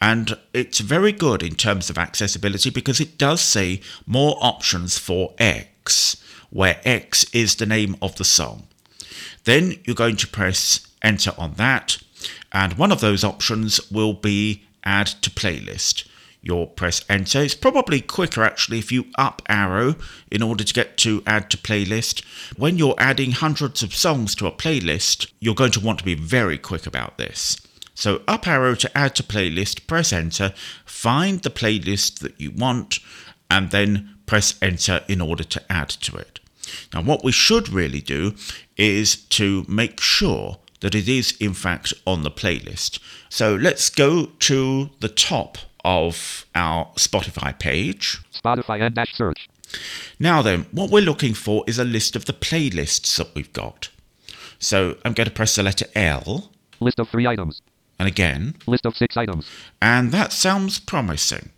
And 0.00 0.38
it's 0.52 0.78
very 0.78 1.12
good 1.12 1.42
in 1.42 1.54
terms 1.54 1.90
of 1.90 1.98
accessibility 1.98 2.70
because 2.70 3.00
it 3.00 3.18
does 3.18 3.40
say 3.40 3.80
More 4.06 4.36
Options 4.40 4.96
for 4.96 5.34
X, 5.38 6.22
where 6.50 6.80
X 6.84 7.24
is 7.34 7.56
the 7.56 7.66
name 7.66 7.96
of 8.00 8.16
the 8.16 8.24
song. 8.24 8.68
Then 9.44 9.74
you're 9.84 9.96
going 9.96 10.16
to 10.16 10.28
press 10.28 10.86
Enter 11.00 11.32
on 11.38 11.54
that, 11.54 11.98
and 12.50 12.72
one 12.72 12.90
of 12.90 13.00
those 13.00 13.22
options 13.22 13.80
will 13.90 14.14
be 14.14 14.64
Add 14.82 15.06
to 15.06 15.30
Playlist 15.30 16.08
you'll 16.42 16.66
press 16.66 17.04
enter. 17.08 17.42
It's 17.42 17.54
probably 17.54 18.00
quicker 18.00 18.42
actually 18.42 18.78
if 18.78 18.92
you 18.92 19.06
up 19.16 19.42
arrow 19.48 19.96
in 20.30 20.42
order 20.42 20.64
to 20.64 20.74
get 20.74 20.96
to 20.98 21.22
add 21.26 21.50
to 21.50 21.56
playlist. 21.56 22.24
When 22.56 22.78
you're 22.78 22.94
adding 22.98 23.32
hundreds 23.32 23.82
of 23.82 23.94
songs 23.94 24.34
to 24.36 24.46
a 24.46 24.52
playlist, 24.52 25.30
you're 25.40 25.54
going 25.54 25.72
to 25.72 25.80
want 25.80 25.98
to 25.98 26.04
be 26.04 26.14
very 26.14 26.58
quick 26.58 26.86
about 26.86 27.18
this. 27.18 27.56
So 27.98 28.22
up 28.28 28.46
arrow 28.46 28.76
to 28.76 28.96
add 28.96 29.16
to 29.16 29.24
playlist, 29.24 29.88
press 29.88 30.12
enter, 30.12 30.54
find 30.84 31.42
the 31.42 31.50
playlist 31.50 32.20
that 32.20 32.40
you 32.40 32.52
want, 32.52 33.00
and 33.50 33.72
then 33.72 34.14
press 34.24 34.54
enter 34.62 35.02
in 35.08 35.20
order 35.20 35.42
to 35.42 35.60
add 35.68 35.88
to 35.88 36.16
it. 36.16 36.38
Now, 36.94 37.02
what 37.02 37.24
we 37.24 37.32
should 37.32 37.68
really 37.68 38.00
do 38.00 38.36
is 38.76 39.16
to 39.30 39.64
make 39.66 40.00
sure 40.00 40.58
that 40.78 40.94
it 40.94 41.08
is 41.08 41.36
in 41.40 41.54
fact 41.54 41.92
on 42.06 42.22
the 42.22 42.30
playlist. 42.30 43.00
So 43.30 43.56
let's 43.56 43.90
go 43.90 44.26
to 44.26 44.90
the 45.00 45.08
top 45.08 45.58
of 45.84 46.46
our 46.54 46.86
Spotify 46.94 47.58
page. 47.58 48.20
Spotify 48.32 48.80
and 48.80 48.94
dash 48.94 49.12
search. 49.14 49.48
Now 50.20 50.40
then, 50.40 50.66
what 50.70 50.90
we're 50.90 51.02
looking 51.02 51.34
for 51.34 51.64
is 51.66 51.80
a 51.80 51.84
list 51.84 52.14
of 52.14 52.26
the 52.26 52.32
playlists 52.32 53.16
that 53.16 53.34
we've 53.34 53.52
got. 53.52 53.88
So 54.60 54.96
I'm 55.04 55.14
going 55.14 55.28
to 55.28 55.34
press 55.34 55.56
the 55.56 55.64
letter 55.64 55.86
L. 55.96 56.52
List 56.78 57.00
of 57.00 57.08
three 57.08 57.26
items. 57.26 57.60
And 57.98 58.08
again. 58.08 58.56
List 58.66 58.86
of 58.86 58.96
six 58.96 59.16
items. 59.16 59.48
And 59.82 60.12
that 60.12 60.32
sounds 60.32 60.78
promising. 60.78 61.50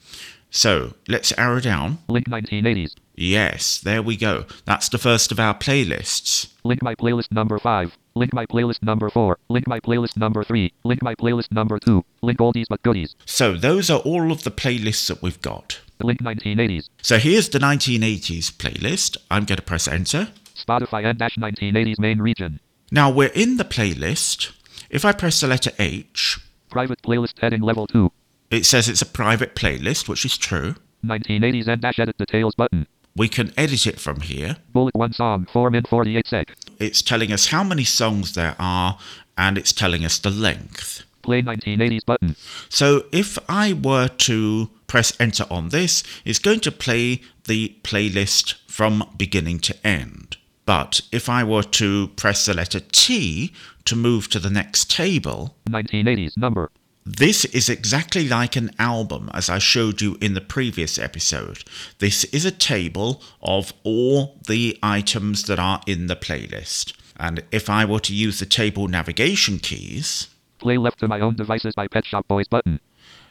So 0.51 0.95
let's 1.07 1.33
arrow 1.39 1.61
down. 1.61 1.99
Link 2.09 2.29
1980s. 2.29 2.95
Yes, 3.15 3.79
there 3.79 4.03
we 4.03 4.17
go. 4.17 4.47
That's 4.65 4.89
the 4.89 4.99
first 4.99 5.31
of 5.31 5.39
our 5.39 5.55
playlists. 5.55 6.53
Link 6.65 6.83
my 6.83 6.95
playlist 6.95 7.31
number 7.31 7.59
5. 7.59 7.97
Link 8.15 8.33
my 8.33 8.47
playlist 8.47 8.83
number 8.83 9.11
4. 9.11 9.39
Link 9.49 9.69
my 9.69 9.79
playlist 9.79 10.17
number 10.17 10.43
3. 10.43 10.73
Link 10.85 11.03
my 11.03 11.15
playlist 11.15 11.53
number 11.53 11.79
2. 11.79 12.05
Link 12.23 12.39
oldies 12.39 12.67
but 12.69 12.83
goodies. 12.83 13.15
So 13.27 13.55
those 13.55 13.91
are 13.91 14.01
all 14.01 14.33
of 14.33 14.43
the 14.43 14.51
playlists 14.51 15.07
that 15.09 15.23
we've 15.23 15.41
got. 15.43 15.81
Link 16.01 16.21
1980s. 16.21 16.89
So 17.03 17.19
here's 17.19 17.51
the 17.51 17.59
1980s 17.59 18.53
playlist. 18.53 19.19
I'm 19.31 19.45
going 19.45 19.59
to 19.59 19.63
press 19.63 19.87
enter. 19.87 20.29
Spotify 20.57 21.05
and 21.05 21.19
dash 21.19 21.37
1980s 21.37 21.99
main 21.99 22.21
region. 22.21 22.59
Now 22.91 23.11
we're 23.11 23.29
in 23.29 23.57
the 23.57 23.65
playlist. 23.65 24.53
If 24.91 25.05
I 25.05 25.13
press 25.13 25.41
the 25.41 25.47
letter 25.47 25.71
H. 25.79 26.41
Private 26.69 27.01
playlist 27.03 27.39
heading 27.41 27.61
level 27.63 27.87
2. 27.87 28.11
It 28.51 28.67
says 28.67 28.89
it's 28.89 29.01
a 29.01 29.07
private 29.07 29.55
playlist, 29.55 30.09
which 30.09 30.25
is 30.25 30.37
true. 30.37 30.75
1980s 31.05 31.69
and 31.69 31.81
dash 31.81 32.01
edit 32.01 32.19
details 32.19 32.57
button. 32.57 32.89
We 33.17 33.29
can 33.29 33.53
edit 33.57 33.87
it 33.87 34.01
from 34.01 34.23
here. 34.23 34.57
Bullet 34.73 34.95
1 34.97 35.13
song, 35.13 35.47
4 35.53 35.71
min 35.71 35.85
48 35.85 36.27
sec. 36.27 36.57
It's 36.81 37.03
telling 37.03 37.33
us 37.33 37.47
how 37.47 37.63
many 37.63 37.85
songs 37.85 38.35
there 38.35 38.57
are 38.59 38.99
and 39.39 39.57
it's 39.57 39.73
telling 39.73 40.05
us 40.05 40.19
the 40.19 40.31
length. 40.31 41.05
Play 41.23 41.43
1980s 41.43 42.05
button. 42.05 42.35
So 42.69 43.05
if 43.13 43.39
I 43.49 43.73
were 43.73 44.09
to 44.09 44.71
press 44.89 45.13
enter 45.21 45.47
on 45.51 45.69
this, 45.69 46.03
it's 46.25 46.41
going 46.41 46.61
to 46.61 46.73
play 46.73 47.23
the 47.45 47.77
playlist 47.85 48.55
from 48.67 49.09
beginning 49.17 49.61
to 49.61 49.87
end. 49.87 50.37
But 50.71 51.01
if 51.11 51.29
I 51.29 51.43
were 51.43 51.65
to 51.65 52.13
press 52.15 52.47
the 52.47 52.55
letter 52.55 52.79
T 52.79 53.53
to 53.87 53.97
move 53.97 54.31
to 54.31 54.39
the 54.39 54.51
next 54.51 54.89
table, 54.89 55.57
1980s 55.69 56.37
number 56.37 56.71
this 57.05 57.45
is 57.47 57.69
exactly 57.69 58.29
like 58.29 58.55
an 58.55 58.71
album, 58.79 59.31
as 59.35 59.51
I 59.51 59.59
showed 59.59 60.01
you 60.01 60.17
in 60.21 60.35
the 60.35 60.41
previous 60.41 60.97
episode. 60.97 61.65
This 61.99 62.23
is 62.27 62.45
a 62.45 62.53
table 62.53 63.21
of 63.43 63.73
all 63.83 64.39
the 64.47 64.79
items 64.81 65.43
that 65.47 65.59
are 65.59 65.81
in 65.89 66.07
the 66.07 66.15
playlist. 66.15 66.93
And 67.17 67.43
if 67.51 67.69
I 67.69 67.85
were 67.85 67.99
to 67.99 68.15
use 68.15 68.39
the 68.39 68.47
table 68.47 68.87
navigation 68.87 69.59
keys. 69.59 70.29
Play 70.61 70.79
left 70.79 71.01
to 71.01 71.09
my 71.09 71.19
own 71.19 71.35
devices 71.35 71.75
by 71.75 71.89
Pet 71.89 72.05
Shop 72.05 72.29
Boys 72.29 72.47
button. 72.47 72.79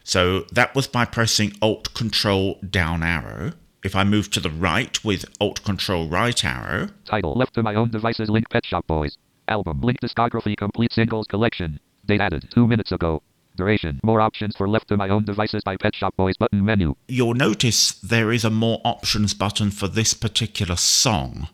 So 0.03 0.41
that 0.51 0.75
was 0.75 0.88
by 0.88 1.05
pressing 1.05 1.53
Alt 1.62 1.93
Control 1.93 2.60
down 2.69 3.01
arrow. 3.01 3.53
If 3.81 3.95
I 3.95 4.03
move 4.03 4.29
to 4.31 4.41
the 4.41 4.50
right 4.50 5.01
with 5.05 5.24
Alt 5.39 5.63
Control 5.63 6.09
right 6.09 6.43
arrow. 6.43 6.89
Title 7.05 7.33
left 7.33 7.53
to 7.53 7.63
my 7.63 7.75
own 7.75 7.89
devices 7.89 8.29
link 8.29 8.50
Pet 8.50 8.65
Shop 8.65 8.86
Boys. 8.88 9.17
Album 9.48 9.79
link 9.81 10.00
discography 10.01 10.57
complete 10.57 10.91
singles 10.91 11.27
collection. 11.27 11.79
Date 12.05 12.19
added 12.19 12.50
two 12.51 12.67
minutes 12.67 12.91
ago. 12.91 13.24
Duration. 13.55 14.01
More 14.03 14.19
options 14.19 14.55
for 14.57 14.67
left 14.67 14.89
to 14.89 14.98
my 14.98 15.07
own 15.07 15.24
devices 15.24 15.63
by 15.63 15.77
Pet 15.77 15.95
Shop 15.95 16.13
Boys 16.17 16.36
button 16.38 16.65
menu. 16.65 16.95
You'll 17.07 17.36
notice 17.36 17.93
there 17.93 18.33
is 18.33 18.43
a 18.43 18.50
more 18.50 18.81
options 18.83 19.33
button 19.33 19.71
for 19.71 19.88
this 19.88 20.13
particular 20.13 20.75
song. 20.75 21.48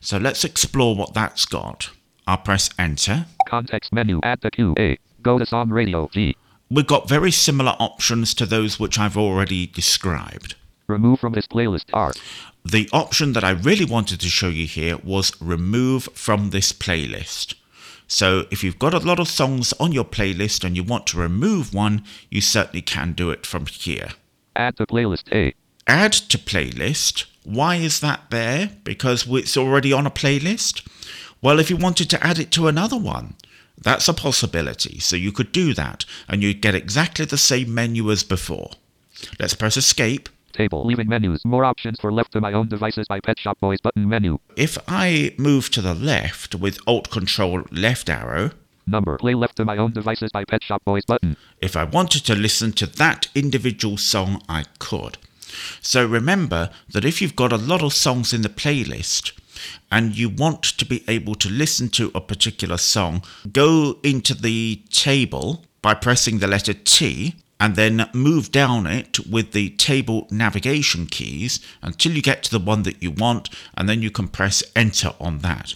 So 0.00 0.16
let's 0.16 0.44
explore 0.44 0.96
what 0.96 1.12
that's 1.12 1.44
got. 1.44 1.90
I'll 2.26 2.38
press 2.38 2.70
enter. 2.78 3.26
Context 3.46 3.92
menu. 3.92 4.20
Add 4.22 4.40
the 4.40 4.50
Q 4.50 4.74
A. 4.78 4.96
Go 5.20 5.38
to 5.38 5.44
song 5.44 5.68
radio. 5.68 6.08
G. 6.14 6.34
We've 6.70 6.86
got 6.86 7.08
very 7.08 7.30
similar 7.30 7.76
options 7.78 8.32
to 8.34 8.46
those 8.46 8.80
which 8.80 8.98
I've 8.98 9.18
already 9.18 9.66
described. 9.66 10.54
Remove 10.88 11.20
from 11.20 11.34
this 11.34 11.46
playlist 11.46 11.84
R. 11.92 12.12
The 12.64 12.88
option 12.94 13.34
that 13.34 13.44
I 13.44 13.50
really 13.50 13.84
wanted 13.84 14.20
to 14.20 14.28
show 14.28 14.48
you 14.48 14.66
here 14.66 14.96
was 15.04 15.38
remove 15.40 16.04
from 16.14 16.48
this 16.48 16.72
playlist. 16.72 17.54
So 18.06 18.46
if 18.50 18.64
you've 18.64 18.78
got 18.78 18.94
a 18.94 18.98
lot 18.98 19.20
of 19.20 19.28
songs 19.28 19.74
on 19.74 19.92
your 19.92 20.06
playlist 20.06 20.64
and 20.64 20.74
you 20.74 20.82
want 20.82 21.06
to 21.08 21.18
remove 21.18 21.74
one, 21.74 22.04
you 22.30 22.40
certainly 22.40 22.80
can 22.80 23.12
do 23.12 23.30
it 23.30 23.44
from 23.44 23.66
here. 23.66 24.08
Add 24.56 24.78
to 24.78 24.86
playlist 24.86 25.30
A. 25.30 25.54
Add 25.86 26.14
to 26.14 26.38
playlist. 26.38 27.26
Why 27.44 27.76
is 27.76 28.00
that 28.00 28.30
there? 28.30 28.70
Because 28.82 29.26
it's 29.28 29.58
already 29.58 29.92
on 29.92 30.06
a 30.06 30.10
playlist? 30.10 30.88
Well, 31.42 31.58
if 31.58 31.68
you 31.68 31.76
wanted 31.76 32.08
to 32.10 32.26
add 32.26 32.38
it 32.38 32.50
to 32.52 32.66
another 32.66 32.96
one, 32.96 33.34
that's 33.76 34.08
a 34.08 34.14
possibility. 34.14 34.98
So 35.00 35.16
you 35.16 35.32
could 35.32 35.52
do 35.52 35.74
that 35.74 36.06
and 36.28 36.42
you'd 36.42 36.62
get 36.62 36.74
exactly 36.74 37.26
the 37.26 37.36
same 37.36 37.74
menu 37.74 38.10
as 38.10 38.22
before. 38.22 38.70
Let's 39.38 39.54
press 39.54 39.76
escape. 39.76 40.30
Table 40.58 40.84
leaving 40.84 41.08
menus. 41.08 41.44
More 41.44 41.64
options 41.64 42.00
for 42.00 42.10
left 42.10 42.32
to 42.32 42.40
my 42.40 42.52
own 42.52 42.68
devices 42.68 43.06
by 43.06 43.20
Pet 43.20 43.38
Shop 43.38 43.60
Boys 43.60 43.80
button 43.80 44.08
menu. 44.08 44.40
If 44.56 44.76
I 44.88 45.32
move 45.38 45.70
to 45.70 45.80
the 45.80 45.94
left 45.94 46.56
with 46.56 46.80
Alt 46.84 47.10
Control 47.10 47.62
left 47.70 48.10
arrow. 48.10 48.50
Number 48.84 49.16
play 49.18 49.34
left 49.34 49.54
to 49.58 49.64
my 49.64 49.76
own 49.76 49.92
devices 49.92 50.32
by 50.32 50.44
Pet 50.44 50.64
Shop 50.64 50.82
Boys 50.84 51.04
button. 51.04 51.36
If 51.60 51.76
I 51.76 51.84
wanted 51.84 52.24
to 52.24 52.34
listen 52.34 52.72
to 52.72 52.86
that 52.86 53.28
individual 53.36 53.96
song, 53.98 54.42
I 54.48 54.64
could. 54.80 55.16
So 55.80 56.04
remember 56.04 56.70
that 56.90 57.04
if 57.04 57.22
you've 57.22 57.36
got 57.36 57.52
a 57.52 57.56
lot 57.56 57.84
of 57.84 57.94
songs 57.94 58.32
in 58.32 58.42
the 58.42 58.48
playlist, 58.48 59.30
and 59.92 60.16
you 60.18 60.28
want 60.28 60.64
to 60.64 60.84
be 60.84 61.04
able 61.06 61.36
to 61.36 61.48
listen 61.48 61.88
to 61.90 62.10
a 62.16 62.20
particular 62.20 62.78
song, 62.78 63.22
go 63.52 63.98
into 64.02 64.34
the 64.34 64.82
table 64.90 65.64
by 65.82 65.94
pressing 65.94 66.38
the 66.38 66.48
letter 66.48 66.74
T 66.74 67.36
and 67.60 67.76
then 67.76 68.08
move 68.12 68.52
down 68.52 68.86
it 68.86 69.18
with 69.26 69.52
the 69.52 69.70
table 69.70 70.26
navigation 70.30 71.06
keys 71.06 71.60
until 71.82 72.12
you 72.12 72.22
get 72.22 72.42
to 72.44 72.50
the 72.50 72.64
one 72.64 72.82
that 72.84 73.02
you 73.02 73.10
want, 73.10 73.50
and 73.76 73.88
then 73.88 74.02
you 74.02 74.10
can 74.10 74.28
press 74.28 74.62
enter 74.76 75.12
on 75.20 75.38
that. 75.38 75.74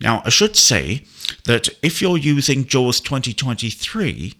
Now, 0.00 0.22
I 0.24 0.30
should 0.30 0.56
say 0.56 1.04
that 1.44 1.68
if 1.82 2.00
you're 2.00 2.18
using 2.18 2.64
JAWS 2.64 3.00
2023, 3.00 4.34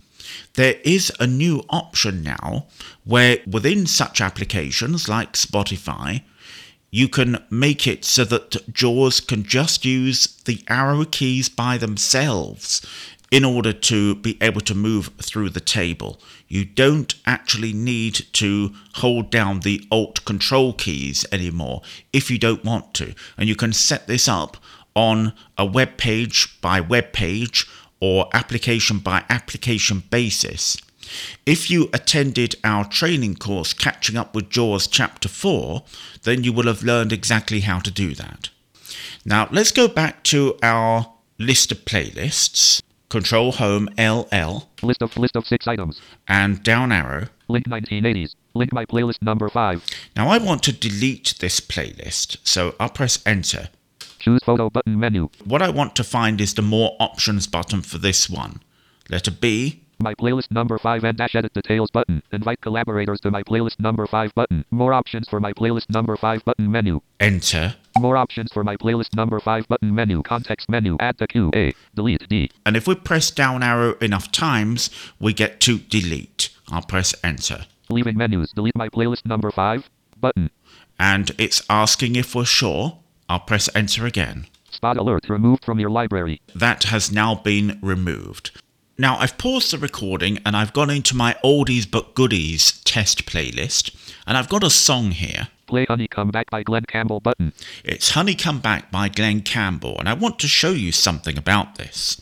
there 0.54 0.76
is 0.84 1.12
a 1.18 1.26
new 1.26 1.64
option 1.70 2.22
now 2.22 2.66
where 3.04 3.38
within 3.46 3.86
such 3.86 4.20
applications 4.20 5.08
like 5.08 5.32
Spotify, 5.32 6.22
you 6.90 7.08
can 7.08 7.44
make 7.50 7.86
it 7.86 8.04
so 8.04 8.24
that 8.24 8.72
JAWS 8.72 9.20
can 9.20 9.42
just 9.42 9.84
use 9.84 10.26
the 10.44 10.62
arrow 10.68 11.04
keys 11.04 11.48
by 11.48 11.76
themselves 11.76 12.86
in 13.30 13.44
order 13.44 13.72
to 13.72 14.14
be 14.16 14.38
able 14.40 14.60
to 14.62 14.74
move 14.74 15.10
through 15.20 15.50
the 15.50 15.60
table. 15.60 16.20
You 16.46 16.64
don't 16.64 17.14
actually 17.26 17.72
need 17.72 18.26
to 18.34 18.72
hold 18.94 19.30
down 19.30 19.60
the 19.60 19.86
Alt 19.90 20.24
Control 20.24 20.72
keys 20.72 21.26
anymore 21.30 21.82
if 22.12 22.30
you 22.30 22.38
don't 22.38 22.64
want 22.64 22.94
to. 22.94 23.14
And 23.36 23.48
you 23.48 23.56
can 23.56 23.72
set 23.72 24.06
this 24.06 24.28
up 24.28 24.56
on 24.94 25.34
a 25.56 25.66
web 25.66 25.96
page 25.96 26.60
by 26.60 26.80
web 26.80 27.12
page 27.12 27.66
or 28.00 28.28
application 28.32 28.98
by 28.98 29.24
application 29.28 30.02
basis. 30.10 30.76
If 31.46 31.70
you 31.70 31.88
attended 31.92 32.56
our 32.64 32.84
training 32.84 33.36
course 33.36 33.72
Catching 33.72 34.16
Up 34.16 34.34
with 34.34 34.50
JAWS 34.50 34.86
Chapter 34.86 35.28
4, 35.28 35.82
then 36.24 36.44
you 36.44 36.52
will 36.52 36.66
have 36.66 36.82
learned 36.82 37.12
exactly 37.12 37.60
how 37.60 37.78
to 37.78 37.90
do 37.90 38.14
that. 38.14 38.50
Now 39.24 39.48
let's 39.50 39.72
go 39.72 39.88
back 39.88 40.22
to 40.24 40.56
our 40.62 41.12
list 41.38 41.72
of 41.72 41.84
playlists 41.84 42.82
Control 43.08 43.52
Home 43.52 43.88
LL. 43.98 44.68
List 44.82 45.02
of 45.02 45.16
list 45.16 45.34
of 45.34 45.46
six 45.46 45.66
items. 45.66 46.00
And 46.26 46.62
down 46.62 46.92
arrow. 46.92 47.28
Link 47.48 47.66
1980s. 47.66 48.34
Link 48.54 48.72
my 48.72 48.84
playlist 48.84 49.22
number 49.22 49.48
5. 49.48 49.82
Now 50.14 50.28
I 50.28 50.36
want 50.38 50.62
to 50.64 50.72
delete 50.72 51.34
this 51.40 51.60
playlist, 51.60 52.36
so 52.44 52.74
I'll 52.78 52.90
press 52.90 53.20
enter. 53.24 53.70
Choose 54.18 54.42
photo 54.44 54.68
button 54.68 54.98
menu. 55.00 55.30
What 55.44 55.62
I 55.62 55.70
want 55.70 55.96
to 55.96 56.04
find 56.04 56.40
is 56.40 56.54
the 56.54 56.62
more 56.62 56.96
options 57.00 57.46
button 57.46 57.80
for 57.82 57.96
this 57.98 58.28
one. 58.28 58.60
Letter 59.08 59.30
B, 59.30 59.84
My 60.00 60.14
playlist 60.14 60.50
number 60.50 60.78
5 60.78 61.02
and 61.04 61.16
dash 61.16 61.34
edit 61.34 61.54
details 61.54 61.90
button. 61.90 62.22
Invite 62.30 62.60
collaborators 62.60 63.20
to 63.20 63.30
my 63.30 63.42
playlist 63.42 63.80
number 63.80 64.06
5 64.06 64.34
button. 64.34 64.64
More 64.70 64.92
options 64.92 65.28
for 65.28 65.40
my 65.40 65.52
playlist 65.54 65.88
number 65.90 66.16
5 66.16 66.44
button 66.44 66.70
menu. 66.70 67.00
enter. 67.20 67.76
More 68.00 68.16
options 68.16 68.52
for 68.52 68.62
my 68.62 68.76
playlist 68.76 69.14
number 69.16 69.40
5 69.40 69.66
button 69.68 69.94
menu. 69.94 70.22
Context 70.22 70.68
menu. 70.68 70.96
Add 71.00 71.18
to 71.18 71.26
queue. 71.26 71.50
A. 71.54 71.72
Delete. 71.94 72.28
D. 72.28 72.50
And 72.64 72.76
if 72.76 72.86
we 72.86 72.94
press 72.94 73.30
down 73.30 73.62
arrow 73.62 73.94
enough 73.94 74.30
times, 74.30 74.90
we 75.18 75.32
get 75.32 75.60
to 75.62 75.78
delete. 75.78 76.50
I'll 76.70 76.82
press 76.82 77.14
enter. 77.24 77.66
Leaving 77.90 78.16
menus. 78.16 78.52
Delete 78.52 78.76
my 78.76 78.88
playlist 78.88 79.26
number 79.26 79.50
5 79.50 79.90
button. 80.20 80.50
And 80.98 81.32
it's 81.38 81.62
asking 81.68 82.16
if 82.16 82.34
we're 82.34 82.44
sure. 82.44 82.98
I'll 83.28 83.40
press 83.40 83.68
enter 83.74 84.06
again. 84.06 84.46
Spot 84.70 84.96
alert 84.96 85.28
removed 85.28 85.64
from 85.64 85.80
your 85.80 85.90
library. 85.90 86.40
That 86.54 86.84
has 86.84 87.10
now 87.10 87.34
been 87.34 87.78
removed. 87.82 88.50
Now 88.96 89.18
I've 89.18 89.38
paused 89.38 89.72
the 89.72 89.78
recording 89.78 90.38
and 90.44 90.56
I've 90.56 90.72
gone 90.72 90.90
into 90.90 91.16
my 91.16 91.36
oldies 91.44 91.88
but 91.88 92.14
goodies 92.14 92.80
test 92.84 93.26
playlist 93.26 93.94
and 94.26 94.36
I've 94.36 94.48
got 94.48 94.64
a 94.64 94.70
song 94.70 95.12
here. 95.12 95.48
Play 95.68 95.84
Honey 95.84 96.08
Come 96.08 96.30
Back 96.30 96.50
by 96.50 96.62
Glen 96.62 96.84
Campbell 96.86 97.20
button. 97.20 97.52
It's 97.84 98.10
Honey 98.10 98.34
Come 98.34 98.58
Back 98.58 98.90
by 98.90 99.08
Glen 99.10 99.42
Campbell 99.42 99.98
and 99.98 100.08
I 100.08 100.14
want 100.14 100.38
to 100.40 100.48
show 100.48 100.70
you 100.70 100.92
something 100.92 101.36
about 101.36 101.74
this. 101.76 102.18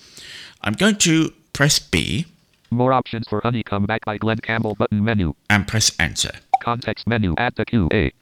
I'm 0.62 0.72
going 0.72 0.96
to 0.96 1.32
press 1.52 1.78
B 1.78 2.26
More 2.70 2.92
options 2.92 3.28
for 3.28 3.40
Honey 3.40 3.62
Come 3.62 3.86
Back 3.86 4.04
by 4.04 4.18
Glen 4.18 4.38
Campbell 4.38 4.74
button 4.74 5.02
menu. 5.04 5.34
and 5.48 5.66
press 5.68 5.92
enter. 6.00 6.32
Context 6.60 7.06
menu. 7.06 7.34
at 7.38 7.54
the 7.54 7.64
QA. 7.64 8.12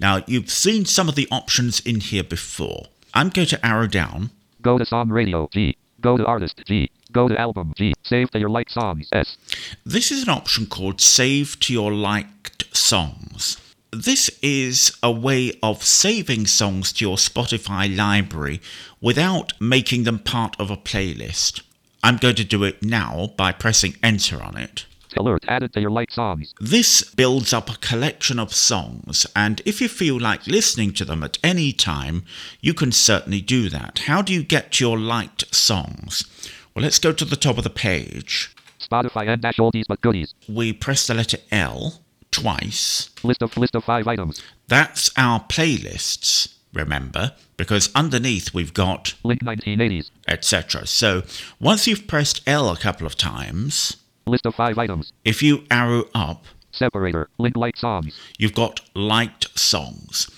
Now 0.00 0.22
you've 0.26 0.50
seen 0.50 0.84
some 0.84 1.08
of 1.08 1.14
the 1.14 1.26
options 1.32 1.80
in 1.80 2.00
here 2.00 2.22
before. 2.24 2.84
I'm 3.14 3.30
going 3.30 3.48
to 3.48 3.66
arrow 3.66 3.86
down 3.86 4.30
Go 4.60 4.76
to 4.78 4.84
song 4.84 5.08
radio. 5.08 5.48
G. 5.52 5.76
Go 6.02 6.18
to 6.18 6.26
artist. 6.26 6.60
G. 6.66 6.90
Go 7.12 7.28
to 7.28 7.40
album. 7.40 7.72
G. 7.76 7.94
Save 8.02 8.30
to 8.32 8.38
your 8.38 8.50
liked 8.50 8.72
songs. 8.72 9.08
S. 9.12 9.38
This 9.86 10.12
is 10.12 10.22
an 10.24 10.28
option 10.28 10.66
called 10.66 11.00
Save 11.00 11.58
to 11.60 11.72
Your 11.72 11.92
Liked 11.92 12.64
Songs. 12.76 13.56
This 13.96 14.28
is 14.42 14.94
a 15.02 15.10
way 15.10 15.52
of 15.62 15.82
saving 15.82 16.48
songs 16.48 16.92
to 16.92 17.04
your 17.06 17.16
Spotify 17.16 17.96
library 17.96 18.60
without 19.00 19.54
making 19.58 20.02
them 20.02 20.18
part 20.18 20.54
of 20.58 20.70
a 20.70 20.76
playlist. 20.76 21.62
I'm 22.04 22.18
going 22.18 22.34
to 22.34 22.44
do 22.44 22.62
it 22.62 22.82
now 22.82 23.32
by 23.38 23.52
pressing 23.52 23.96
enter 24.02 24.42
on 24.42 24.58
it. 24.58 24.84
Alert 25.16 25.46
added 25.48 25.72
to 25.72 25.80
your 25.80 25.90
liked 25.90 26.12
songs. 26.12 26.52
This 26.60 27.04
builds 27.04 27.54
up 27.54 27.70
a 27.70 27.78
collection 27.78 28.38
of 28.38 28.52
songs, 28.52 29.26
and 29.34 29.62
if 29.64 29.80
you 29.80 29.88
feel 29.88 30.20
like 30.20 30.46
listening 30.46 30.92
to 30.92 31.06
them 31.06 31.22
at 31.22 31.38
any 31.42 31.72
time, 31.72 32.26
you 32.60 32.74
can 32.74 32.92
certainly 32.92 33.40
do 33.40 33.70
that. 33.70 34.00
How 34.00 34.20
do 34.20 34.34
you 34.34 34.42
get 34.42 34.72
to 34.72 34.84
your 34.84 34.98
liked 34.98 35.54
songs? 35.54 36.26
Well, 36.74 36.82
let's 36.82 36.98
go 36.98 37.12
to 37.12 37.24
the 37.24 37.34
top 37.34 37.56
of 37.56 37.64
the 37.64 37.70
page. 37.70 38.54
Spotify 38.78 39.26
and 39.26 39.40
dash 39.40 39.56
oldies 39.56 39.86
but 39.88 40.02
goodies. 40.02 40.34
We 40.46 40.74
press 40.74 41.06
the 41.06 41.14
letter 41.14 41.38
L 41.50 42.02
twice. 42.40 43.10
List 43.22 43.42
of 43.42 43.56
list 43.56 43.74
of 43.74 43.84
five 43.84 44.06
items. 44.06 44.42
That's 44.68 45.10
our 45.16 45.40
playlists, 45.40 46.54
remember, 46.72 47.32
because 47.56 47.90
underneath 47.94 48.52
we've 48.54 48.74
got 48.74 49.14
Link 49.24 49.42
1980s. 49.42 50.10
etc. 50.28 50.86
So 50.86 51.22
once 51.60 51.86
you've 51.86 52.06
pressed 52.06 52.42
L 52.46 52.68
a 52.70 52.76
couple 52.76 53.06
of 53.06 53.16
times, 53.16 53.96
List 54.26 54.46
of 54.46 54.54
five 54.54 54.76
items. 54.78 55.12
if 55.24 55.42
you 55.42 55.64
arrow 55.70 56.04
up, 56.14 56.44
Separator. 56.72 57.28
Link 57.38 57.56
liked 57.56 57.78
songs. 57.78 58.12
you've 58.38 58.54
got 58.54 58.80
liked 58.94 59.46
songs. 59.58 60.28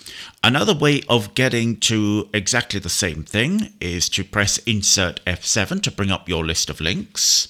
Another 0.44 0.74
way 0.74 1.02
of 1.08 1.34
getting 1.34 1.76
to 1.80 2.28
exactly 2.32 2.78
the 2.78 2.88
same 3.04 3.24
thing 3.24 3.72
is 3.80 4.08
to 4.10 4.22
press 4.22 4.58
Insert 4.58 5.20
F7 5.24 5.82
to 5.82 5.90
bring 5.90 6.12
up 6.12 6.28
your 6.28 6.44
list 6.46 6.70
of 6.70 6.80
links. 6.80 7.48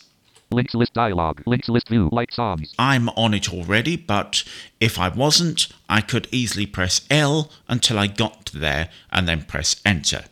Links 0.51 0.75
list 0.75 0.95
dialog. 0.95 1.43
Links 1.47 1.69
list 1.69 1.89
view. 1.89 2.09
Liked 2.11 2.35
songs. 2.35 2.75
I'm 2.79 3.09
on 3.11 3.35
it 3.35 3.53
already, 3.53 3.97
but 3.97 4.45
if 4.81 4.99
I 4.99 5.09
wasn't, 5.09 5.69
I 5.89 6.01
could 6.01 6.27
easily 6.33 6.67
press 6.67 7.03
L 7.11 7.51
until 7.69 7.99
I 7.99 8.07
got 8.07 8.51
there 8.55 8.89
and 9.11 9.29
then 9.29 9.43
press 9.43 9.81
Enter. 9.85 10.25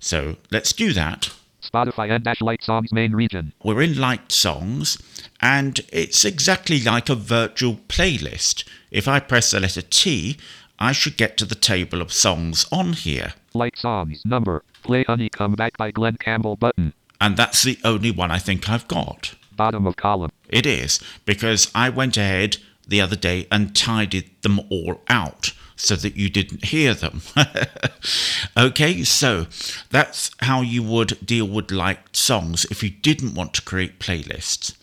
So 0.00 0.36
let's 0.50 0.72
do 0.72 0.92
that. 0.94 1.34
Spotify 1.62 2.10
and 2.10 2.24
dash 2.24 2.40
liked 2.40 2.64
songs 2.64 2.92
main 2.92 3.12
region. 3.12 3.52
We're 3.62 3.82
in 3.82 4.00
liked 4.00 4.32
songs, 4.32 4.96
and 5.40 5.80
it's 5.92 6.24
exactly 6.24 6.80
like 6.80 7.10
a 7.10 7.14
virtual 7.14 7.80
playlist. 7.88 8.64
If 8.90 9.06
I 9.06 9.20
press 9.20 9.50
the 9.50 9.60
letter 9.60 9.82
T, 9.82 10.38
I 10.78 10.92
should 10.92 11.18
get 11.18 11.36
to 11.38 11.44
the 11.44 11.54
table 11.54 12.00
of 12.00 12.12
songs 12.12 12.64
on 12.72 12.94
here. 12.94 13.34
Liked 13.52 13.78
songs. 13.78 14.22
Number. 14.24 14.62
Play 14.82 15.04
Honey 15.04 15.28
Come 15.28 15.54
Back 15.54 15.76
by 15.76 15.90
Glen 15.90 16.16
Campbell 16.16 16.56
button. 16.56 16.94
And 17.20 17.36
that's 17.36 17.62
the 17.62 17.78
only 17.84 18.12
one 18.12 18.30
I 18.30 18.38
think 18.38 18.70
I've 18.70 18.88
got. 18.88 19.34
Bottom 19.58 19.86
of 19.86 19.96
column. 19.96 20.30
It 20.48 20.64
is, 20.64 21.00
because 21.26 21.70
I 21.74 21.90
went 21.90 22.16
ahead 22.16 22.56
the 22.86 23.00
other 23.02 23.16
day 23.16 23.46
and 23.52 23.76
tidied 23.76 24.30
them 24.42 24.60
all 24.70 25.02
out 25.08 25.52
so 25.76 25.94
that 25.96 26.16
you 26.16 26.30
didn't 26.30 26.64
hear 26.66 26.94
them. 26.94 27.20
okay, 28.56 29.04
so 29.04 29.46
that's 29.90 30.30
how 30.40 30.60
you 30.62 30.82
would 30.82 31.18
deal 31.24 31.46
with 31.46 31.70
liked 31.70 32.16
songs 32.16 32.64
if 32.70 32.82
you 32.82 32.90
didn't 32.90 33.34
want 33.34 33.52
to 33.54 33.62
create 33.62 33.98
playlists. 33.98 34.74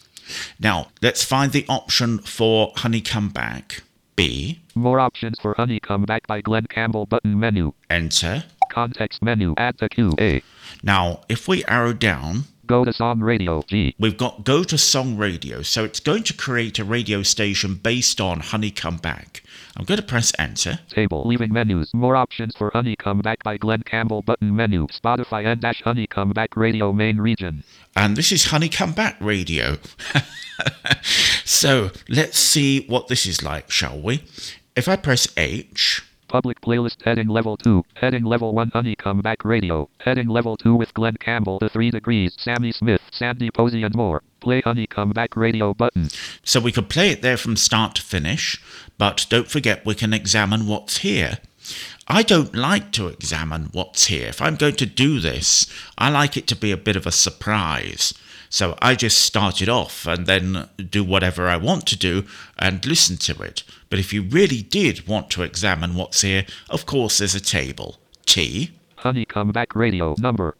Now, 0.59 0.87
let's 1.01 1.23
find 1.23 1.51
the 1.51 1.65
option 1.69 2.19
for 2.19 2.71
Honey 2.75 3.01
Come 3.01 3.29
Back. 3.29 3.81
B, 4.15 4.61
More 4.75 4.99
options 5.01 5.37
for 5.41 5.53
Honey 5.57 5.79
Come 5.79 6.03
Back 6.03 6.25
by 6.27 6.39
Glen 6.41 6.67
Campbell 6.67 7.05
button 7.05 7.37
menu. 7.39 7.73
enter. 7.89 8.45
Context 8.69 9.21
menu. 9.21 9.53
Add 9.57 9.77
the 9.77 9.89
queue. 9.89 10.13
A. 10.19 10.41
Now, 10.83 11.21
if 11.29 11.47
we 11.47 11.65
arrow 11.65 11.93
down, 11.93 12.45
Go 12.65 12.83
to 12.83 12.93
song 12.93 13.19
radio. 13.19 13.61
G. 13.67 13.95
we've 13.99 14.17
got 14.17 14.43
Go 14.43 14.63
to 14.63 14.77
Song 14.77 15.17
Radio. 15.17 15.61
So 15.61 15.83
it's 15.83 15.99
going 15.99 16.23
to 16.23 16.33
create 16.33 16.79
a 16.79 16.83
radio 16.83 17.21
station 17.21 17.75
based 17.75 18.19
on 18.19 18.39
Honey 18.39 18.71
Come 18.71 18.97
Back. 18.97 19.43
I'm 19.77 19.85
going 19.85 19.99
to 19.99 20.05
press 20.05 20.31
enter. 20.39 20.79
Table. 20.89 21.23
Leaving 21.27 21.53
menus. 21.53 21.93
More 21.93 22.15
options 22.15 22.55
for 22.55 22.71
Honey 22.71 22.95
Come 22.95 23.19
Back 23.19 23.43
by 23.43 23.57
Glen 23.57 23.83
Campbell 23.83 24.21
button 24.21 24.55
menu. 24.55 24.87
Spotify 24.87 25.45
and 25.45 25.61
dash 25.61 25.81
Honey 25.83 26.07
Come 26.07 26.31
Back 26.31 26.55
radio 26.55 26.91
main 26.91 27.17
region. 27.17 27.63
And 27.95 28.15
this 28.15 28.31
is 28.31 28.45
Honey 28.45 28.69
Come 28.69 28.93
Back 28.93 29.17
Radio. 29.19 29.77
so 31.45 31.91
let's 32.09 32.39
see 32.39 32.85
what 32.87 33.09
this 33.09 33.25
is 33.25 33.43
like, 33.43 33.69
shall 33.69 33.99
we? 33.99 34.23
If 34.75 34.87
I 34.87 34.95
press 34.95 35.27
H, 35.37 36.03
Public 36.27 36.59
playlist 36.61 37.03
heading 37.03 37.27
level 37.27 37.55
2. 37.57 37.83
Heading 37.95 38.23
level 38.25 38.53
1 38.53 38.71
Honey 38.73 38.95
Come 38.95 39.21
Back 39.21 39.45
Radio. 39.45 39.89
Heading 39.99 40.27
level 40.27 40.57
2 40.57 40.75
with 40.75 40.93
Glen 40.93 41.17
Campbell 41.17 41.59
The 41.59 41.69
3 41.69 41.91
degrees. 41.91 42.35
Sammi 42.37 42.73
Smith, 42.73 43.01
Sandy 43.11 43.51
Posey 43.51 43.83
and 43.83 43.95
more. 43.95 44.23
Play 44.39 44.61
Honey 44.61 44.87
Come 44.87 45.11
Back 45.11 45.35
Radio 45.35 45.73
button. 45.73 46.09
so 46.43 46.59
we 46.59 46.71
could 46.71 46.89
play 46.89 47.11
it 47.11 47.21
there 47.21 47.37
from 47.37 47.55
start 47.55 47.95
to 47.95 48.01
finish, 48.01 48.61
but 48.97 49.25
don't 49.29 49.49
forget 49.49 49.85
we 49.85 49.95
can 49.95 50.13
examine 50.13 50.67
what's 50.67 50.97
here. 50.97 51.39
I 52.07 52.21
don't 52.21 52.55
like 52.55 52.91
to 52.93 53.07
examine 53.07 53.69
what's 53.71 54.05
here. 54.05 54.27
If 54.27 54.41
I'm 54.41 54.55
going 54.55 54.75
to 54.75 54.85
do 54.85 55.19
this, 55.19 55.65
I 55.97 56.09
like 56.09 56.37
it 56.37 56.47
to 56.47 56.55
be 56.55 56.71
a 56.71 56.77
bit 56.77 56.95
of 56.95 57.07
a 57.07 57.11
surprise. 57.11 58.13
So 58.55 58.77
I 58.81 58.95
just 58.95 59.19
start 59.19 59.61
it 59.61 59.67
off 59.67 60.07
and 60.07 60.27
then 60.27 60.69
do 60.77 61.03
whatever 61.03 61.49
I 61.49 61.57
want 61.57 61.85
to 61.87 61.97
do 61.97 62.23
and 62.57 62.85
listen 62.85 63.17
to 63.17 63.41
it. 63.41 63.63
But 63.89 63.99
if 63.99 64.13
you 64.13 64.21
really 64.21 64.61
did 64.61 65.09
want 65.09 65.29
to 65.31 65.43
examine 65.43 65.93
what's 65.93 66.21
here, 66.21 66.45
of 66.69 66.85
course 66.85 67.17
there's 67.17 67.35
a 67.35 67.41
table. 67.41 67.97
T 68.25 68.71
Honey 68.95 69.25
Come 69.25 69.51
Back 69.51 69.75
Radio 69.75 70.15
number. 70.17 70.55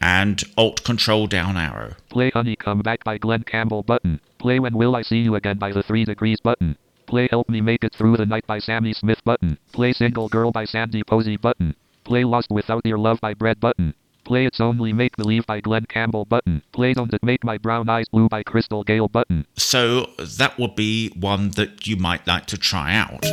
and 0.00 0.42
Alt 0.56 0.84
Control 0.84 1.26
down 1.26 1.58
arrow. 1.58 1.96
Play 2.08 2.30
Honey 2.30 2.56
Come 2.56 2.80
Back 2.80 3.04
by 3.04 3.18
Glen 3.18 3.42
Campbell 3.42 3.82
button. 3.82 4.20
Play 4.38 4.58
When 4.58 4.72
Will 4.78 4.96
I 4.96 5.02
See 5.02 5.18
You 5.18 5.34
Again 5.34 5.58
by 5.58 5.70
the 5.70 5.82
3 5.82 6.06
Degrees 6.06 6.40
button. 6.40 6.78
Play 7.06 7.28
Help 7.30 7.50
Me 7.50 7.60
Make 7.60 7.84
It 7.84 7.92
Through 7.94 8.16
the 8.16 8.24
Night 8.24 8.46
by 8.46 8.58
Sammi 8.58 8.94
Smith 8.94 9.22
button. 9.22 9.58
Play 9.72 9.92
Single 9.92 10.30
Girl 10.30 10.50
by 10.50 10.64
Sandy 10.64 11.04
Posey 11.04 11.36
button. 11.36 11.76
Play 12.04 12.24
Lost 12.24 12.48
Without 12.50 12.86
Your 12.86 12.96
Love 12.98 13.20
by 13.20 13.34
Bread 13.34 13.60
button. 13.60 13.92
Play 14.24 14.46
It's 14.46 14.60
Only 14.60 14.92
Make 14.92 15.16
Believe 15.16 15.46
by 15.46 15.60
Glen 15.60 15.86
Campbell 15.86 16.24
button. 16.24 16.62
Play 16.72 16.94
Don't 16.94 17.12
It 17.12 17.22
Make 17.22 17.44
My 17.44 17.58
Brown 17.58 17.88
Eyes 17.88 18.08
Blue 18.08 18.28
by 18.28 18.42
Crystal 18.42 18.82
Gayle 18.82 19.08
button. 19.08 19.46
So 19.56 20.10
that 20.18 20.58
would 20.58 20.74
be 20.74 21.10
one 21.10 21.50
that 21.50 21.86
you 21.86 21.96
might 21.96 22.26
like 22.26 22.46
to 22.46 22.58
try 22.58 22.94
out. 22.94 23.24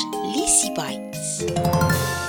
Bytes. 0.74 2.23